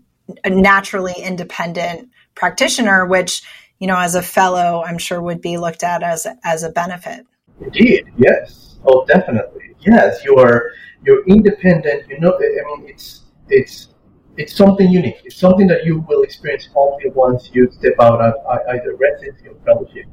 naturally 0.46 1.14
independent 1.14 2.10
practitioner, 2.36 3.06
which 3.06 3.44
you 3.80 3.88
know, 3.88 3.98
as 3.98 4.16
a 4.16 4.22
fellow, 4.22 4.84
I'm 4.86 4.98
sure 4.98 5.22
would 5.22 5.42
be 5.42 5.58
looked 5.58 5.84
at 5.84 6.04
as 6.04 6.28
as 6.44 6.64
a 6.64 6.70
benefit. 6.70 7.26
Indeed, 7.62 8.12
yes. 8.18 8.78
Oh, 8.86 9.06
definitely, 9.06 9.76
yes. 9.80 10.24
You're 10.24 10.72
you're 11.06 11.24
independent. 11.26 12.08
You 12.10 12.20
know, 12.20 12.38
I 12.38 12.80
mean, 12.80 12.90
it's 12.90 13.24
it's 13.50 13.90
it's 14.38 14.56
something 14.56 14.90
unique. 14.90 15.22
It's 15.26 15.38
something 15.38 15.68
that 15.68 15.86
you 15.86 16.00
will 16.08 16.24
experience 16.24 16.70
only 16.76 17.10
once 17.10 17.50
you 17.54 17.70
step 17.72 17.94
out 18.00 18.22
of 18.22 18.34
either 18.70 18.96
residency 18.96 19.48
or 19.48 19.56
fellowship. 19.66 20.06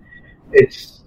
It's 0.52 1.02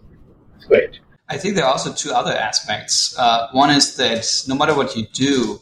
it's 0.55 0.65
great. 0.65 0.99
I 1.29 1.37
think 1.37 1.55
there 1.55 1.65
are 1.65 1.71
also 1.71 1.93
two 1.93 2.11
other 2.11 2.31
aspects. 2.33 3.15
Uh, 3.17 3.49
one 3.51 3.69
is 3.69 3.95
that 3.97 4.25
no 4.47 4.55
matter 4.55 4.75
what 4.75 4.95
you 4.95 5.05
do, 5.13 5.61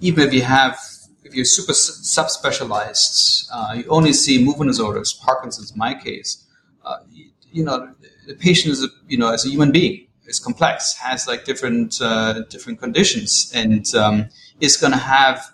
even 0.00 0.26
if 0.26 0.32
you 0.32 0.42
have 0.42 0.78
if 1.24 1.34
you're 1.34 1.44
super 1.44 1.72
subspecialized, 1.72 3.48
uh, 3.52 3.74
you 3.76 3.84
only 3.88 4.12
see 4.12 4.44
movement 4.44 4.70
disorders, 4.70 5.12
Parkinson's, 5.12 5.72
in 5.72 5.78
my 5.78 5.94
case. 5.94 6.44
Uh, 6.84 6.98
you, 7.10 7.30
you, 7.50 7.64
know, 7.64 7.94
the 8.26 8.34
patient 8.34 8.72
is, 8.72 8.84
a, 8.84 8.88
you 9.08 9.16
know, 9.16 9.32
as 9.32 9.44
a 9.46 9.48
human 9.48 9.72
being, 9.72 10.06
is 10.26 10.38
complex, 10.38 10.94
has 10.96 11.26
like 11.26 11.44
different 11.44 12.00
uh, 12.00 12.42
different 12.50 12.78
conditions, 12.78 13.50
and 13.54 13.94
um, 13.94 14.28
is 14.60 14.76
going 14.76 14.92
to 14.92 14.98
have 14.98 15.52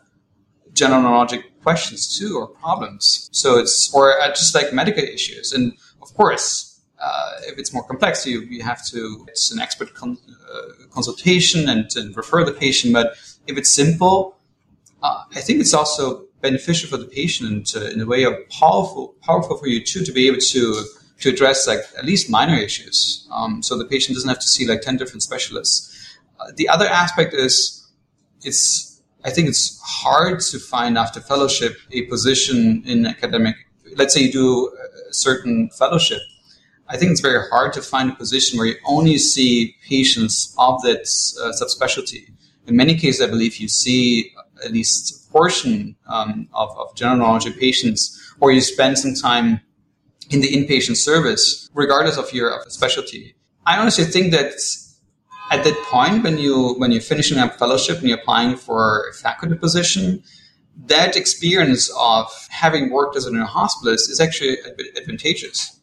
general 0.72 1.02
neurologic 1.02 1.42
questions 1.62 2.18
too, 2.18 2.36
or 2.36 2.48
problems. 2.48 3.28
So 3.32 3.58
it's 3.58 3.92
or 3.94 4.20
uh, 4.20 4.28
just 4.28 4.54
like 4.54 4.72
medical 4.72 5.02
issues, 5.02 5.52
and 5.52 5.72
of 6.02 6.12
course, 6.14 6.80
uh, 7.00 7.32
if 7.46 7.58
it's 7.58 7.72
more 7.72 7.84
complex, 7.84 8.26
you 8.26 8.42
you 8.42 8.62
have 8.62 8.84
to 8.86 9.24
it's 9.28 9.50
an 9.52 9.60
expert 9.60 9.94
con- 9.94 10.18
uh, 10.52 10.86
consultation 10.90 11.68
and, 11.68 11.88
and 11.96 12.16
refer 12.16 12.44
the 12.44 12.52
patient. 12.52 12.92
But 12.92 13.16
if 13.46 13.56
it's 13.56 13.70
simple, 13.70 14.39
uh, 15.02 15.24
I 15.34 15.40
think 15.40 15.60
it's 15.60 15.74
also 15.74 16.26
beneficial 16.40 16.88
for 16.88 16.96
the 16.96 17.06
patient 17.06 17.74
in 17.74 18.00
a 18.00 18.06
way 18.06 18.24
of 18.24 18.34
powerful 18.48 19.14
powerful 19.22 19.56
for 19.58 19.66
you 19.66 19.84
too 19.84 20.04
to 20.04 20.12
be 20.12 20.26
able 20.26 20.40
to 20.40 20.84
to 21.20 21.28
address 21.28 21.66
like 21.66 21.80
at 21.98 22.04
least 22.04 22.30
minor 22.30 22.56
issues 22.56 23.28
um, 23.30 23.62
so 23.62 23.76
the 23.76 23.84
patient 23.84 24.16
doesn't 24.16 24.28
have 24.28 24.38
to 24.38 24.48
see 24.48 24.66
like 24.66 24.80
10 24.80 24.96
different 24.96 25.22
specialists. 25.22 26.18
Uh, 26.38 26.46
the 26.56 26.66
other 26.68 26.86
aspect 26.86 27.34
is 27.34 27.86
it's 28.42 29.02
i 29.24 29.30
think 29.30 29.48
it's 29.48 29.78
hard 29.84 30.40
to 30.40 30.58
find 30.58 30.96
after 30.96 31.20
fellowship 31.20 31.76
a 31.92 32.02
position 32.06 32.82
in 32.86 33.04
academic 33.04 33.54
let's 33.96 34.14
say 34.14 34.22
you 34.22 34.32
do 34.32 34.70
a 35.08 35.14
certain 35.14 35.70
fellowship. 35.70 36.20
I 36.88 36.96
think 36.96 37.12
it's 37.12 37.20
very 37.20 37.48
hard 37.48 37.72
to 37.74 37.82
find 37.82 38.10
a 38.10 38.14
position 38.14 38.58
where 38.58 38.66
you 38.66 38.76
only 38.84 39.18
see 39.18 39.76
patients 39.88 40.54
of 40.58 40.82
that 40.82 41.02
uh, 41.40 41.52
subspecialty. 41.60 42.30
In 42.66 42.76
many 42.76 42.94
cases 42.94 43.20
i 43.20 43.26
believe 43.26 43.56
you 43.56 43.68
see 43.68 44.32
at 44.64 44.72
least 44.72 45.28
a 45.28 45.32
portion 45.32 45.96
um, 46.06 46.48
of, 46.52 46.76
of 46.78 46.94
general 46.94 47.18
neurology 47.18 47.52
patients 47.52 48.16
or 48.40 48.52
you 48.52 48.60
spend 48.60 48.98
some 48.98 49.14
time 49.14 49.60
in 50.30 50.40
the 50.40 50.48
inpatient 50.48 50.96
service, 50.96 51.68
regardless 51.74 52.16
of 52.16 52.32
your 52.32 52.50
of 52.50 52.70
specialty. 52.72 53.34
I 53.66 53.78
honestly 53.78 54.04
think 54.04 54.32
that 54.32 54.52
at 55.50 55.64
that 55.64 55.76
point, 55.90 56.22
when 56.22 56.38
you 56.38 56.74
when 56.78 56.92
you're 56.92 57.00
finishing 57.00 57.38
up 57.38 57.58
fellowship 57.58 57.98
and 57.98 58.08
you're 58.08 58.18
applying 58.18 58.56
for 58.56 59.08
a 59.08 59.12
faculty 59.12 59.56
position, 59.56 60.22
that 60.86 61.16
experience 61.16 61.92
of 61.98 62.26
having 62.50 62.90
worked 62.90 63.16
as 63.16 63.26
a 63.26 63.30
neurohospitalist 63.30 64.08
is 64.08 64.20
actually 64.20 64.56
advantageous. 64.96 65.76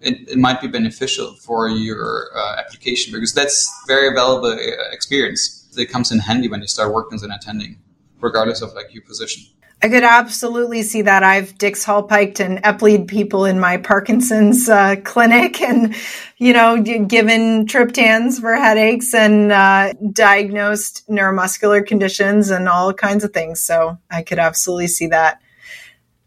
It, 0.00 0.28
it 0.28 0.38
might 0.38 0.60
be 0.60 0.68
beneficial 0.68 1.34
for 1.34 1.68
your 1.68 2.28
uh, 2.36 2.56
application 2.60 3.12
because 3.12 3.34
that's 3.34 3.68
very 3.88 4.14
valuable 4.14 4.52
uh, 4.52 4.92
experience 4.92 5.68
that 5.74 5.86
comes 5.86 6.12
in 6.12 6.20
handy 6.20 6.48
when 6.48 6.60
you 6.60 6.68
start 6.68 6.94
working 6.94 7.16
as 7.16 7.24
an 7.24 7.32
attending, 7.32 7.78
regardless 8.20 8.62
of 8.62 8.74
like 8.74 8.92
your 8.92 9.02
position. 9.02 9.44
I 9.80 9.88
could 9.88 10.02
absolutely 10.02 10.82
see 10.82 11.02
that. 11.02 11.22
I've 11.22 11.56
Dix 11.56 11.84
Hallpiked 11.84 12.40
and 12.40 12.58
Epleyed 12.64 13.06
people 13.06 13.44
in 13.44 13.60
my 13.60 13.76
Parkinson's 13.76 14.68
uh, 14.68 14.96
clinic 15.04 15.62
and, 15.62 15.94
you 16.36 16.52
know, 16.52 16.82
given 16.82 17.64
triptans 17.66 18.40
for 18.40 18.56
headaches 18.56 19.14
and 19.14 19.52
uh, 19.52 19.92
diagnosed 20.12 21.08
neuromuscular 21.08 21.86
conditions 21.86 22.50
and 22.50 22.68
all 22.68 22.92
kinds 22.92 23.22
of 23.22 23.32
things. 23.32 23.60
So 23.60 23.98
I 24.10 24.22
could 24.22 24.40
absolutely 24.40 24.88
see 24.88 25.06
that. 25.08 25.40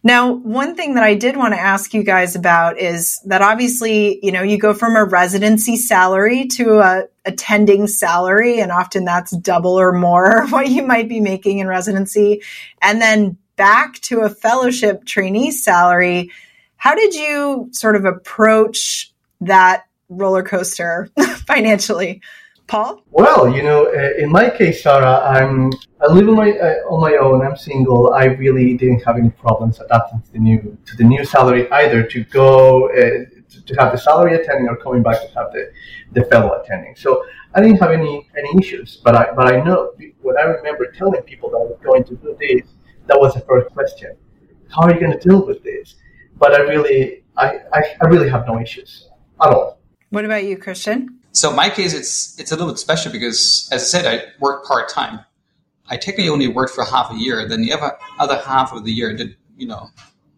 Now, 0.04 0.32
one 0.34 0.76
thing 0.76 0.96
that 0.96 1.04
I 1.04 1.14
did 1.14 1.38
want 1.38 1.54
to 1.54 1.60
ask 1.60 1.94
you 1.94 2.04
guys 2.04 2.36
about 2.36 2.80
is 2.80 3.20
that 3.26 3.44
obviously, 3.44 4.20
you 4.26 4.32
know, 4.32 4.42
you 4.42 4.58
go 4.58 4.74
from 4.74 4.96
a 4.96 5.06
residency 5.06 5.78
salary 5.78 6.48
to 6.54 6.80
a 6.80 7.04
attending 7.24 7.86
salary, 7.86 8.60
and 8.60 8.72
often 8.72 9.06
that's 9.06 9.32
double 9.38 9.80
or 9.80 9.92
more 9.92 10.44
of 10.44 10.52
what 10.52 10.70
you 10.70 10.84
might 10.84 11.08
be 11.08 11.20
making 11.20 11.60
in 11.60 11.68
residency. 11.68 12.42
And 12.82 13.00
then 13.00 13.38
back 13.58 13.96
to 14.02 14.22
a 14.22 14.30
fellowship 14.30 15.06
trainee 15.06 15.52
salary. 15.52 16.32
How 16.78 16.96
did 16.96 17.14
you 17.14 17.70
sort 17.72 17.96
of 17.96 18.06
approach 18.06 19.14
that 19.42 19.86
roller 20.10 20.42
coaster 20.42 21.10
financially? 21.46 22.22
Paul? 22.72 23.04
Well, 23.12 23.54
you 23.54 23.64
know, 23.64 23.88
uh, 23.88 24.24
in 24.24 24.32
my 24.32 24.50
case, 24.50 24.82
Sara, 24.82 25.20
I'm 25.36 25.74
I 26.00 26.08
live 26.08 26.30
on 26.30 26.38
my 26.38 26.52
uh, 26.52 26.94
on 26.94 27.02
my 27.02 27.18
own. 27.18 27.46
I'm 27.46 27.58
single. 27.58 28.14
I 28.14 28.26
really 28.44 28.78
didn't 28.78 29.04
have 29.04 29.18
any 29.18 29.30
problems 29.30 29.82
adapting 29.82 30.22
to 30.22 30.32
the 30.32 30.40
new 30.40 30.60
to 30.86 30.96
the 30.96 31.04
new 31.04 31.26
salary 31.26 31.70
either. 31.80 32.02
To 32.14 32.24
go 32.24 32.88
uh, 32.92 33.26
to, 33.52 33.58
to 33.68 33.74
have 33.80 33.92
the 33.92 33.98
salary 33.98 34.36
attending 34.40 34.70
or 34.70 34.78
coming 34.78 35.04
back 35.04 35.20
to 35.20 35.28
have 35.38 35.52
the 35.52 35.64
the 36.14 36.24
fellow 36.32 36.52
attending. 36.62 36.96
So 36.96 37.26
I 37.54 37.60
didn't 37.60 37.80
have 37.84 37.92
any 37.92 38.16
any 38.40 38.52
issues. 38.62 39.02
But 39.04 39.16
I 39.22 39.24
but 39.38 39.54
I 39.54 39.62
know 39.66 39.92
when 40.22 40.38
I 40.38 40.44
remember 40.44 40.84
telling 40.94 41.24
people 41.24 41.50
that 41.50 41.58
I 41.58 41.66
was 41.74 41.80
going 41.84 42.06
to 42.06 42.16
do 42.16 42.38
this, 42.40 42.64
that 43.08 43.20
was 43.20 43.34
the 43.34 43.42
first 43.42 43.68
question. 43.74 44.16
How 44.74 44.84
are 44.84 44.94
you 44.94 45.00
going 45.02 45.12
to 45.12 45.24
deal 45.30 45.46
with 45.46 45.62
this? 45.62 45.96
But 46.38 46.54
I 46.54 46.60
really, 46.60 47.26
I, 47.36 47.48
I, 47.74 47.82
I 48.02 48.06
really 48.08 48.30
have 48.30 48.48
no 48.48 48.62
issues 48.62 49.10
at 49.44 49.50
all. 49.50 49.80
What 50.10 50.24
about 50.24 50.46
you, 50.46 50.58
Christian? 50.58 51.21
So 51.34 51.52
my 51.52 51.70
case, 51.70 51.94
it's 51.94 52.40
it's 52.40 52.52
a 52.52 52.56
little 52.56 52.72
bit 52.72 52.80
special 52.80 53.12
because, 53.12 53.70
as 53.72 53.82
I 53.82 53.86
said, 53.86 54.06
I 54.06 54.26
work 54.40 54.66
part 54.66 54.90
time. 54.90 55.22
I 55.88 55.98
technically 55.98 56.30
only 56.30 56.48
worked 56.48 56.74
for 56.74 56.86
half 56.86 57.12
a 57.12 57.16
year. 57.16 57.48
Then 57.48 57.62
the 57.62 57.74
other 57.74 57.98
other 58.20 58.38
half 58.38 58.74
of 58.74 58.84
the 58.84 58.92
year 58.92 59.16
did 59.16 59.36
you 59.58 59.68
know 59.68 59.90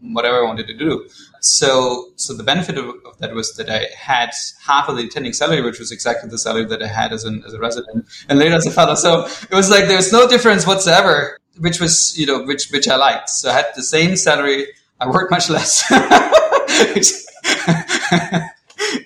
whatever 0.02 0.44
I 0.44 0.46
wanted 0.46 0.68
to 0.68 0.74
do. 0.74 1.08
So 1.40 2.12
so 2.16 2.34
the 2.34 2.44
benefit 2.44 2.78
of, 2.78 2.90
of, 3.06 3.18
that 3.20 3.34
was 3.34 3.56
that 3.56 3.70
I 3.70 3.88
had 3.98 4.32
half 4.66 4.88
of 4.90 4.98
the 4.98 5.06
attending 5.06 5.34
salary, 5.34 5.62
which 5.62 5.80
was 5.80 5.92
exactly 5.92 6.30
the 6.30 6.38
salary 6.38 6.66
that 6.66 6.84
I 6.84 6.88
had 6.88 7.12
as 7.12 7.24
an 7.24 7.44
as 7.46 7.54
a 7.54 7.60
resident 7.60 8.06
and 8.30 8.40
later 8.40 8.56
as 8.56 8.66
a 8.66 8.72
fellow. 8.72 8.96
So 8.96 9.26
it 9.26 9.56
was 9.56 9.70
like 9.70 9.86
there 9.86 9.98
was 9.98 10.12
no 10.12 10.28
difference 10.28 10.68
whatsoever 10.68 11.38
which 11.60 11.80
was 11.80 12.18
you 12.18 12.26
know 12.26 12.44
which 12.44 12.70
which 12.72 12.88
I 12.88 12.96
liked. 12.96 13.30
So 13.30 13.50
I 13.50 13.54
had 13.54 13.68
the 13.76 13.84
same 13.84 14.16
salary. 14.16 14.68
I 15.00 15.08
worked 15.10 15.32
much 15.32 15.50
less, 15.50 15.84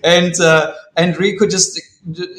and 0.03 0.39
uh, 0.39 0.73
and 0.97 1.15
we 1.17 1.37
could 1.37 1.49
just 1.49 1.79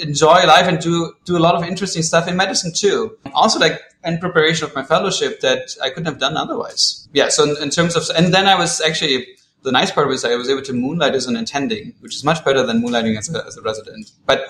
enjoy 0.03 0.45
life 0.45 0.67
and 0.67 0.81
do 0.81 1.15
do 1.25 1.39
a 1.39 1.43
lot 1.47 1.55
of 1.55 1.63
interesting 1.63 2.03
stuff 2.03 2.29
in 2.29 2.37
medicine 2.37 2.73
too. 2.75 3.17
Also, 3.33 3.59
like 3.59 3.81
in 4.05 4.19
preparation 4.19 4.67
of 4.67 4.75
my 4.75 4.83
fellowship 4.83 5.41
that 5.41 5.71
I 5.83 5.89
couldn't 5.89 6.07
have 6.07 6.19
done 6.19 6.37
otherwise. 6.37 7.09
Yeah. 7.13 7.29
So 7.29 7.45
in, 7.45 7.63
in 7.63 7.71
terms 7.71 7.97
of 7.97 8.03
and 8.17 8.35
then 8.35 8.47
I 8.47 8.57
was 8.59 8.81
actually 8.81 9.27
the 9.63 9.73
nice 9.73 9.91
part 9.91 10.09
was 10.09 10.25
I 10.25 10.35
was 10.35 10.51
able 10.51 10.63
to 10.63 10.73
moonlight 10.73 11.15
as 11.15 11.27
an 11.27 11.37
attending, 11.37 11.95
which 12.01 12.15
is 12.15 12.25
much 12.25 12.45
better 12.45 12.67
than 12.67 12.83
moonlighting 12.83 13.17
as 13.17 13.33
a, 13.33 13.45
as 13.47 13.57
a 13.57 13.63
resident. 13.63 14.11
But 14.27 14.45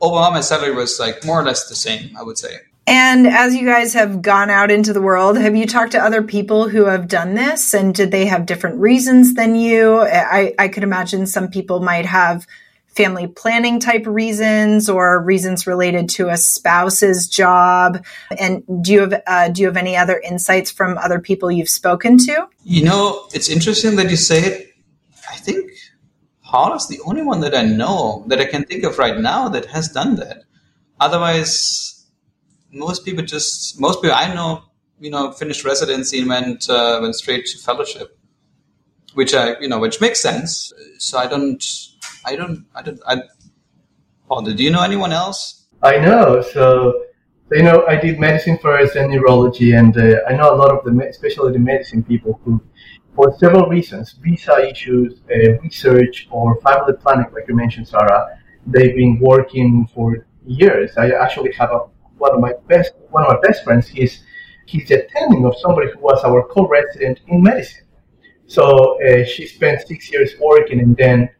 overall, 0.00 0.30
my 0.30 0.40
salary 0.40 0.74
was 0.74 0.98
like 0.98 1.24
more 1.24 1.40
or 1.40 1.44
less 1.44 1.68
the 1.68 1.74
same, 1.76 2.16
I 2.16 2.22
would 2.22 2.38
say. 2.38 2.56
And 2.86 3.26
as 3.26 3.54
you 3.54 3.66
guys 3.66 3.94
have 3.94 4.20
gone 4.20 4.50
out 4.50 4.70
into 4.70 4.92
the 4.92 5.02
world, 5.02 5.38
have 5.38 5.54
you 5.54 5.66
talked 5.66 5.92
to 5.92 6.02
other 6.02 6.22
people 6.22 6.68
who 6.68 6.86
have 6.86 7.08
done 7.08 7.34
this? 7.34 7.72
And 7.72 7.94
did 7.94 8.10
they 8.10 8.26
have 8.26 8.46
different 8.46 8.80
reasons 8.80 9.34
than 9.34 9.54
you? 9.54 10.00
I, 10.00 10.54
I 10.58 10.68
could 10.68 10.82
imagine 10.82 11.26
some 11.26 11.48
people 11.48 11.80
might 11.80 12.06
have 12.06 12.46
family 12.94 13.26
planning 13.26 13.78
type 13.80 14.06
reasons 14.06 14.88
or 14.88 15.22
reasons 15.22 15.66
related 15.66 16.08
to 16.08 16.28
a 16.28 16.36
spouse's 16.36 17.28
job. 17.28 18.04
And 18.38 18.62
do 18.82 18.92
you 18.92 19.00
have 19.00 19.22
uh, 19.26 19.48
do 19.48 19.62
you 19.62 19.68
have 19.68 19.76
any 19.76 19.96
other 19.96 20.18
insights 20.20 20.70
from 20.70 20.98
other 20.98 21.20
people 21.20 21.50
you've 21.50 21.68
spoken 21.68 22.18
to? 22.18 22.46
You 22.64 22.84
know, 22.84 23.28
it's 23.32 23.48
interesting 23.48 23.96
that 23.96 24.10
you 24.10 24.16
say 24.16 24.40
it. 24.40 24.74
I 25.30 25.36
think 25.36 25.70
Paul 26.42 26.74
is 26.74 26.88
the 26.88 27.00
only 27.04 27.22
one 27.22 27.40
that 27.40 27.54
I 27.54 27.62
know 27.62 28.24
that 28.28 28.40
I 28.40 28.46
can 28.46 28.64
think 28.64 28.84
of 28.84 28.98
right 28.98 29.18
now 29.18 29.48
that 29.48 29.66
has 29.66 29.88
done 29.88 30.16
that. 30.16 30.44
Otherwise, 30.98 32.06
most 32.72 33.04
people 33.04 33.24
just 33.24 33.80
most 33.80 34.02
people 34.02 34.16
I 34.16 34.34
know, 34.34 34.64
you 34.98 35.10
know, 35.10 35.32
finished 35.32 35.64
residency 35.64 36.18
and 36.18 36.28
went 36.28 36.68
uh, 36.68 36.98
went 37.00 37.14
straight 37.14 37.46
to 37.46 37.58
fellowship, 37.58 38.18
which 39.14 39.32
I 39.32 39.58
you 39.60 39.68
know 39.68 39.78
which 39.78 40.00
makes 40.00 40.20
sense. 40.20 40.72
So 40.98 41.18
I 41.18 41.26
don't, 41.26 41.64
I 42.24 42.36
don't, 42.36 42.66
I 42.74 42.82
don't. 42.82 43.00
I, 43.06 43.22
Paul, 44.28 44.42
do 44.42 44.62
you 44.62 44.70
know 44.70 44.82
anyone 44.82 45.12
else? 45.12 45.66
I 45.82 45.98
know. 45.98 46.42
So 46.42 47.04
you 47.52 47.62
know, 47.64 47.84
I 47.86 47.96
did 47.96 48.20
medicine 48.20 48.58
first 48.58 48.94
and 48.96 49.10
neurology, 49.10 49.72
and 49.72 49.96
uh, 49.96 50.20
I 50.28 50.34
know 50.34 50.54
a 50.54 50.56
lot 50.56 50.70
of 50.70 50.84
the 50.84 51.06
especially 51.08 51.52
the 51.52 51.58
medicine 51.58 52.02
people 52.02 52.40
who, 52.44 52.60
for 53.16 53.36
several 53.38 53.66
reasons, 53.68 54.12
visa 54.22 54.70
issues, 54.70 55.20
uh, 55.34 55.58
research, 55.62 56.28
or 56.30 56.60
family 56.60 56.94
planning, 56.94 57.26
like 57.32 57.48
you 57.48 57.56
mentioned, 57.56 57.88
Sara, 57.88 58.38
they've 58.66 58.94
been 58.94 59.18
working 59.20 59.88
for 59.92 60.26
years. 60.46 60.96
I 60.96 61.10
actually 61.10 61.52
have 61.52 61.70
a 61.72 61.80
one 62.18 62.34
of 62.34 62.40
my 62.40 62.52
best 62.68 62.92
one 63.10 63.24
of 63.24 63.32
my 63.32 63.40
best 63.42 63.64
friends. 63.64 63.88
He's 63.88 64.22
he's 64.66 64.86
the 64.88 65.04
attending 65.04 65.44
of 65.44 65.56
somebody 65.58 65.90
who 65.90 65.98
was 66.00 66.22
our 66.22 66.46
co-resident 66.48 67.20
in 67.26 67.42
medicine. 67.42 67.86
So 68.46 68.62
uh, 69.02 69.24
she 69.24 69.46
spent 69.46 69.86
six 69.88 70.12
years 70.12 70.34
working, 70.40 70.80
and 70.80 70.96
then 70.96 71.30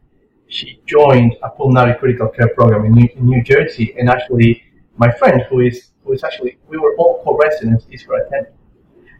she 0.51 0.81
joined 0.85 1.35
a 1.43 1.49
pulmonary 1.49 1.97
critical 1.97 2.27
care 2.27 2.49
program 2.49 2.85
in 2.85 2.91
New, 2.91 3.09
in 3.15 3.25
New 3.25 3.41
Jersey. 3.41 3.95
And 3.97 4.09
actually, 4.09 4.63
my 4.97 5.09
friend, 5.11 5.41
who 5.49 5.61
is 5.61 5.91
who 6.03 6.13
is 6.13 6.23
actually 6.23 6.57
we 6.67 6.77
were 6.77 6.95
all 6.97 7.23
co-residents, 7.23 7.85
is 7.89 8.03
her 8.03 8.25
attending. 8.25 8.53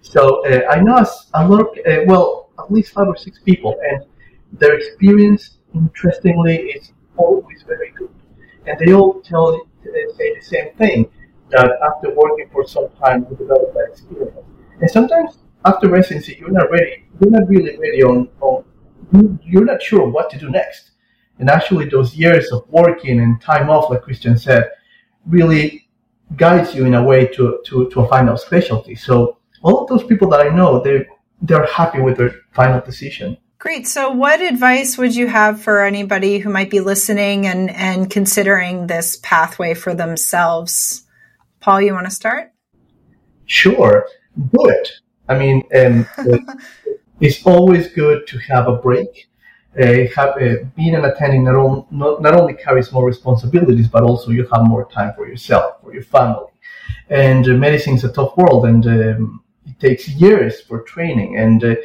So 0.01 0.45
uh, 0.45 0.67
I 0.69 0.81
know 0.81 0.97
a 1.33 1.47
lot 1.47 1.61
of 1.61 1.67
uh, 1.87 2.03
well, 2.05 2.49
at 2.59 2.71
least 2.71 2.93
five 2.93 3.07
or 3.07 3.15
six 3.15 3.39
people, 3.39 3.75
and 3.89 4.05
their 4.59 4.75
experience, 4.75 5.57
interestingly, 5.73 6.57
is 6.75 6.91
always 7.17 7.63
very 7.63 7.91
good. 7.91 8.13
And 8.67 8.77
they 8.79 8.93
all 8.93 9.21
tell 9.21 9.67
say 9.83 10.35
the 10.35 10.41
same 10.41 10.73
thing 10.75 11.09
that 11.49 11.71
after 11.89 12.13
working 12.13 12.49
for 12.51 12.67
some 12.67 12.89
time, 13.03 13.25
we 13.29 13.35
develop 13.37 13.73
that 13.73 13.87
experience. 13.91 14.35
And 14.81 14.89
sometimes 14.89 15.39
after 15.65 15.89
residency, 15.89 16.37
you're 16.39 16.51
not 16.51 16.69
ready. 16.71 17.05
You're 17.19 17.31
not 17.31 17.47
really 17.47 17.77
ready 17.77 18.03
on, 18.03 18.29
on 18.41 18.63
you're 19.43 19.65
not 19.65 19.81
sure 19.81 20.07
what 20.07 20.29
to 20.31 20.37
do 20.37 20.49
next. 20.49 20.90
And 21.41 21.49
actually, 21.49 21.89
those 21.89 22.15
years 22.15 22.51
of 22.51 22.63
working 22.69 23.19
and 23.19 23.41
time 23.41 23.69
off, 23.69 23.89
like 23.89 24.03
Christian 24.03 24.37
said, 24.37 24.69
really 25.25 25.89
guides 26.37 26.73
you 26.73 26.85
in 26.85 26.93
a 26.93 27.03
way 27.03 27.27
to, 27.27 27.59
to, 27.65 27.89
to 27.89 28.01
a 28.01 28.07
final 28.07 28.37
specialty. 28.37 28.95
So 28.95 29.37
all 29.63 29.81
of 29.81 29.89
those 29.89 30.03
people 30.03 30.29
that 30.29 30.39
I 30.39 30.49
know, 30.55 30.81
they 30.81 31.05
they're 31.41 31.65
happy 31.65 31.99
with 31.99 32.17
their 32.17 32.35
final 32.53 32.79
decision. 32.81 33.37
Great. 33.57 33.87
So, 33.87 34.11
what 34.11 34.41
advice 34.41 34.97
would 34.97 35.15
you 35.15 35.27
have 35.27 35.61
for 35.61 35.83
anybody 35.83 36.37
who 36.39 36.49
might 36.49 36.69
be 36.69 36.79
listening 36.79 37.47
and, 37.47 37.69
and 37.71 38.09
considering 38.09 38.87
this 38.87 39.17
pathway 39.17 39.73
for 39.73 39.93
themselves? 39.93 41.03
Paul, 41.59 41.81
you 41.81 41.93
want 41.93 42.05
to 42.05 42.11
start? 42.11 42.53
Sure. 43.45 44.07
Do 44.35 44.65
it. 44.65 44.91
I 45.27 45.37
mean, 45.37 45.63
um, 45.75 46.07
it's 47.19 47.45
always 47.45 47.87
good 47.89 48.27
to 48.27 48.37
have 48.39 48.67
a 48.67 48.77
break. 48.77 49.29
Uh, 49.79 50.05
have, 50.13 50.35
uh, 50.41 50.55
being 50.75 50.95
an 50.95 51.05
attending 51.05 51.45
not, 51.45 51.55
on, 51.55 51.85
not, 51.91 52.21
not 52.21 52.33
only 52.33 52.53
carries 52.53 52.91
more 52.91 53.05
responsibilities, 53.05 53.87
but 53.87 54.03
also 54.03 54.31
you 54.31 54.45
have 54.51 54.67
more 54.67 54.85
time 54.91 55.13
for 55.15 55.27
yourself, 55.27 55.81
for 55.81 55.93
your 55.93 56.03
family. 56.03 56.51
And 57.09 57.47
uh, 57.47 57.53
medicine 57.53 57.93
is 57.93 58.03
a 58.03 58.11
tough 58.11 58.35
world, 58.35 58.65
and 58.65 58.85
um, 58.85 59.43
it 59.65 59.79
takes 59.79 60.09
years 60.09 60.59
for 60.61 60.81
training. 60.81 61.37
And 61.37 61.63
uh, 61.63 61.75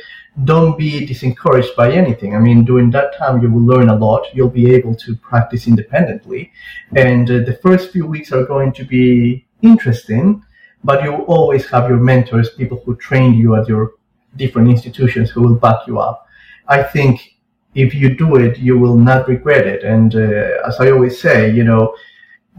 don't 0.45 0.76
be 0.76 1.07
discouraged 1.07 1.76
by 1.76 1.93
anything. 1.93 2.35
I 2.35 2.40
mean, 2.40 2.64
during 2.64 2.90
that 2.90 3.16
time, 3.16 3.40
you 3.40 3.50
will 3.50 3.62
learn 3.62 3.88
a 3.88 3.97
lot. 3.97 4.26
You'll 4.35 4.49
be 4.49 4.75
able 4.75 4.95
to 4.97 5.16
practice 5.16 5.69
independently. 5.69 6.52
And 6.97 7.31
uh, 7.31 7.38
the 7.38 7.59
first 7.62 7.93
few 7.93 8.07
weeks 8.07 8.33
are 8.33 8.45
going 8.45 8.73
to 8.73 8.85
be 8.85 9.47
interesting, 9.62 10.45
but 10.83 11.05
you 11.05 11.12
always 11.12 11.66
have 11.71 11.88
your 11.88 11.99
mentors, 11.99 12.50
people 12.50 12.83
who 12.85 12.97
trained 12.97 13.37
you 13.37 13.55
at 13.55 13.69
your 13.69 13.93
different 14.37 14.69
institutions 14.69 15.31
who 15.31 15.43
will 15.43 15.55
back 15.55 15.87
you 15.87 15.99
up. 15.99 16.26
I 16.69 16.83
think 16.83 17.36
if 17.76 17.95
you 17.95 18.09
do 18.16 18.37
it, 18.37 18.59
you 18.59 18.78
will 18.78 18.97
not 18.97 19.28
regret 19.28 19.66
it. 19.66 19.85
And 19.85 20.14
uh, 20.14 20.68
as 20.68 20.80
I 20.80 20.90
always 20.90 21.21
say, 21.21 21.52
you 21.52 21.62
know, 21.62 21.95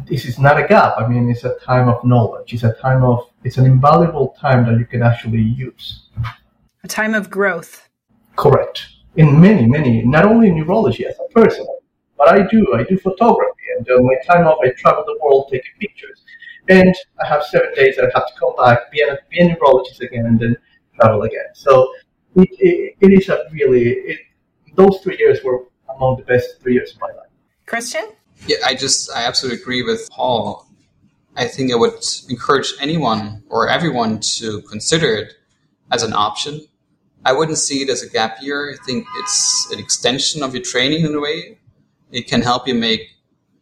this 0.06 0.26
is 0.26 0.38
not 0.38 0.60
a 0.64 0.68
gap. 0.68 0.94
I 0.98 1.08
mean, 1.08 1.30
it's 1.30 1.44
a 1.44 1.56
time 1.72 1.90
of 1.90 2.04
knowledge. 2.04 2.54
It's 2.54 2.64
a 2.64 2.74
time 2.74 3.04
of, 3.04 3.18
it's 3.44 3.58
an 3.58 3.66
invaluable 3.66 4.36
time 4.40 4.66
that 4.68 4.78
you 4.78 4.86
can 4.86 5.02
actually 5.02 5.42
use 5.42 6.10
a 6.84 6.88
time 6.88 7.16
of 7.16 7.30
growth. 7.30 7.90
Correct. 8.36 8.78
In 9.16 9.42
many, 9.42 9.66
many, 9.66 10.04
not 10.04 10.26
only 10.26 10.50
in 10.50 10.56
neurology 10.56 11.06
as 11.08 11.16
a 11.20 11.28
person, 11.34 11.66
but 12.18 12.28
I 12.30 12.46
do. 12.46 12.62
I 12.76 12.84
do 12.84 12.98
photography, 13.00 13.68
and 13.76 13.90
uh, 13.90 14.00
my 14.02 14.16
time 14.30 14.46
off, 14.46 14.60
I 14.64 14.70
travel 14.78 15.04
the 15.06 15.18
world 15.24 15.50
taking 15.52 15.76
pictures. 15.80 16.24
And 16.70 16.94
I 17.22 17.28
have 17.28 17.44
seven 17.44 17.74
days 17.74 17.96
that 17.96 18.06
I 18.06 18.12
have 18.20 18.28
to 18.28 18.40
come 18.40 18.56
back, 18.64 18.92
be 18.92 19.02
a, 19.02 19.18
be 19.30 19.40
a 19.40 19.48
neurologist 19.48 20.02
again, 20.02 20.26
and 20.28 20.40
then 20.40 20.56
travel 21.00 21.24
again. 21.24 21.50
So 21.54 21.92
it, 22.36 22.50
it, 22.60 22.96
it 23.02 23.12
is 23.20 23.30
a 23.30 23.46
really, 23.52 23.86
it, 24.12 24.20
those 24.78 25.00
three 25.04 25.18
years 25.18 25.44
were 25.44 25.66
among 25.94 26.18
the 26.18 26.24
best 26.24 26.62
three 26.62 26.74
years 26.74 26.94
of 26.94 27.02
my 27.02 27.08
life. 27.08 27.30
Christian? 27.66 28.06
Yeah, 28.46 28.58
I 28.66 28.76
just, 28.76 29.12
I 29.12 29.26
absolutely 29.26 29.62
agree 29.62 29.84
with 29.84 30.10
Paul. 30.10 30.66
I 31.36 31.48
think 31.48 31.74
I 31.74 31.76
would 31.76 32.04
encourage 32.30 32.74
anyone 32.80 33.44
or 33.50 33.68
everyone 33.68 34.20
to 34.38 34.62
consider 34.62 35.14
it 35.16 35.34
as 35.92 36.04
an 36.04 36.14
option. 36.14 36.62
I 37.26 37.34
wouldn't 37.34 37.58
see 37.58 37.82
it 37.82 37.90
as 37.90 38.04
a 38.04 38.10
gap 38.10 38.38
year. 38.42 38.74
I 38.74 38.86
think 38.86 39.06
it's 39.18 39.68
an 39.72 39.80
extension 39.80 40.44
of 40.44 40.54
your 40.54 40.64
training 40.64 41.06
in 41.06 41.14
a 41.14 41.20
way. 41.20 41.60
It 42.12 42.28
can 42.28 42.42
help 42.42 42.68
you 42.68 42.76
make 42.76 43.02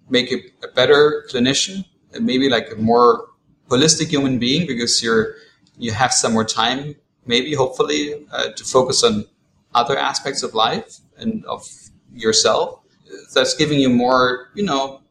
make 0.07 0.29
you 0.29 0.39
a 0.63 0.67
better 0.67 1.25
clinician 1.31 1.84
and 2.13 2.25
maybe 2.27 2.48
like 2.48 2.72
a 2.72 2.75
more 2.75 3.29
holistic 3.69 4.07
human 4.10 4.38
being 4.38 4.67
because 4.67 5.01
you're 5.01 5.36
you 5.79 5.91
have 5.91 6.13
some 6.13 6.34
more 6.34 6.45
time, 6.45 6.95
maybe 7.25 7.55
hopefully, 7.55 8.24
uh, 8.31 8.50
to 8.51 8.63
focus 8.63 9.03
on 9.03 9.25
other 9.74 9.98
aspects 9.98 10.43
of 10.43 10.53
life 10.53 11.00
and 11.17 11.45
of 11.45 11.67
yourself. 12.13 12.81
That's 13.34 13.53
giving 13.53 13.79
you 13.79 13.89
more, 13.89 14.50
you 14.55 14.63
know, 14.63 15.01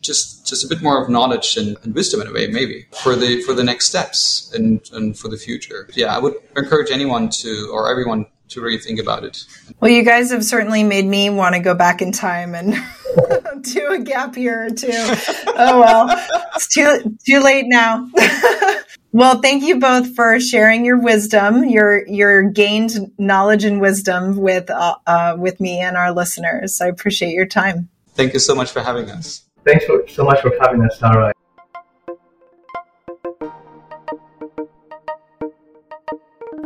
just 0.00 0.46
just 0.46 0.64
a 0.64 0.68
bit 0.68 0.82
more 0.82 1.02
of 1.02 1.08
knowledge 1.08 1.56
and, 1.56 1.76
and, 1.82 1.94
wisdom 1.94 2.20
in 2.20 2.28
a 2.28 2.32
way 2.32 2.46
maybe 2.46 2.86
for 3.02 3.16
the 3.16 3.42
for 3.42 3.52
the 3.52 3.64
next 3.64 3.86
steps 3.86 4.52
and 4.54 4.88
and 4.92 5.18
for 5.18 5.28
the 5.28 5.36
future. 5.36 5.88
Yeah 5.94 6.14
i 6.14 6.18
would 6.18 6.34
encourage 6.56 6.90
anyone 6.90 7.28
to 7.30 7.68
or 7.72 7.90
everyone 7.90 8.26
to 8.48 8.60
really 8.60 8.78
think 8.78 9.00
about 9.00 9.24
it. 9.24 9.44
Well 9.80 9.90
you 9.90 10.04
guys 10.04 10.30
have 10.30 10.44
certainly 10.44 10.84
made 10.84 11.04
me 11.04 11.30
want 11.30 11.54
to 11.54 11.60
go 11.60 11.74
back 11.74 12.00
in 12.00 12.12
time 12.12 12.54
and 12.54 12.74
do 13.62 13.92
a 13.92 13.98
gap 13.98 14.36
year 14.36 14.66
or 14.66 14.70
two. 14.70 14.88
Oh 14.92 15.80
well. 15.80 16.06
It's 16.54 16.68
too 16.68 17.16
too 17.26 17.40
late 17.40 17.64
now 17.66 18.08
well 19.12 19.40
thank 19.40 19.62
you 19.62 19.78
both 19.78 20.14
for 20.14 20.38
sharing 20.38 20.84
your 20.84 20.98
wisdom 20.98 21.64
your 21.64 22.06
your 22.06 22.42
gained 22.42 23.12
knowledge 23.18 23.64
and 23.64 23.80
wisdom 23.80 24.36
with 24.36 24.70
uh, 24.70 24.96
uh, 25.06 25.36
with 25.38 25.60
me 25.60 25.80
and 25.80 25.96
our 25.96 26.12
listeners 26.12 26.80
i 26.80 26.86
appreciate 26.86 27.32
your 27.32 27.46
time 27.46 27.88
thank 28.14 28.32
you 28.32 28.38
so 28.38 28.54
much 28.54 28.70
for 28.70 28.80
having 28.80 29.10
us 29.10 29.48
Thanks 29.68 29.84
for, 29.84 30.02
so 30.08 30.24
much 30.24 30.40
for 30.40 30.50
having 30.62 30.82
us, 30.82 30.98
Sara. 30.98 31.32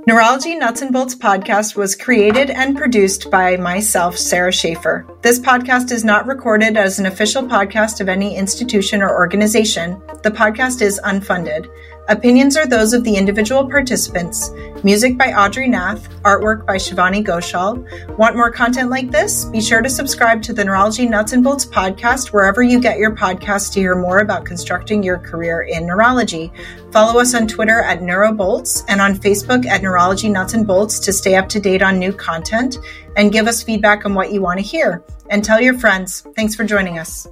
Neurology 0.07 0.55
Nuts 0.55 0.83
and 0.83 0.93
Bolts 0.93 1.15
podcast 1.15 1.77
was 1.77 1.97
created 1.97 2.51
and 2.51 2.77
produced 2.77 3.31
by 3.31 3.57
myself, 3.57 4.17
Sara 4.17 4.53
Schaefer. 4.53 5.07
This 5.23 5.41
podcast 5.41 5.91
is 5.91 6.05
not 6.05 6.27
recorded 6.27 6.77
as 6.77 6.99
an 6.99 7.07
official 7.07 7.43
podcast 7.43 8.01
of 8.01 8.09
any 8.09 8.37
institution 8.37 9.03
or 9.03 9.11
organization. 9.11 10.01
The 10.23 10.31
podcast 10.31 10.81
is 10.81 11.01
unfunded. 11.05 11.69
Opinions 12.09 12.57
are 12.57 12.67
those 12.67 12.93
of 12.93 13.05
the 13.05 13.15
individual 13.15 13.69
participants. 13.69 14.51
Music 14.83 15.17
by 15.17 15.33
Audrey 15.33 15.69
Nath, 15.69 16.09
artwork 16.23 16.67
by 16.67 16.75
Shivani 16.75 17.25
Ghoshal. 17.25 18.19
Want 18.19 18.35
more 18.35 18.51
content 18.51 18.91
like 18.91 19.13
this? 19.13 19.45
Be 19.45 19.61
sure 19.61 19.83
to 19.83 19.89
subscribe 19.89 20.43
to 20.43 20.53
the 20.53 20.65
Neurology 20.65 21.09
Nuts 21.09 21.33
and 21.33 21.45
Bolts 21.45 21.65
podcast 21.65 22.33
wherever 22.33 22.61
you 22.61 22.81
get 22.81 22.99
your 22.99 23.15
podcasts 23.15 23.73
to 23.75 23.81
hear 23.81 23.95
more 23.95 24.19
about 24.19 24.45
constructing 24.45 25.05
your 25.05 25.19
career 25.19 25.63
in 25.63 25.87
neurology. 25.87 26.53
Follow 26.91 27.21
us 27.21 27.35
on 27.35 27.47
Twitter 27.47 27.81
at 27.83 28.01
NeuroBolts 28.01 28.85
and 28.89 29.01
on 29.01 29.15
Facebook 29.15 29.65
at 29.67 29.83
Neurology 29.83 30.29
Nuts 30.29 30.55
and 30.55 30.67
Bolts 30.67 30.99
to 31.01 31.13
stay 31.13 31.37
up 31.37 31.49
to 31.51 31.61
date 31.61 31.83
on 31.83 32.01
new 32.01 32.13
content 32.13 32.79
and 33.17 33.31
give 33.31 33.47
us 33.47 33.63
feedback 33.63 34.05
on 34.05 34.15
what 34.15 34.33
you 34.33 34.43
want 34.43 34.59
to 34.59 34.65
hear. 34.65 35.05
And 35.31 35.45
tell 35.45 35.61
your 35.61 35.79
friends. 35.79 36.27
Thanks 36.35 36.57
for 36.57 36.65
joining 36.65 36.99
us. 36.99 37.29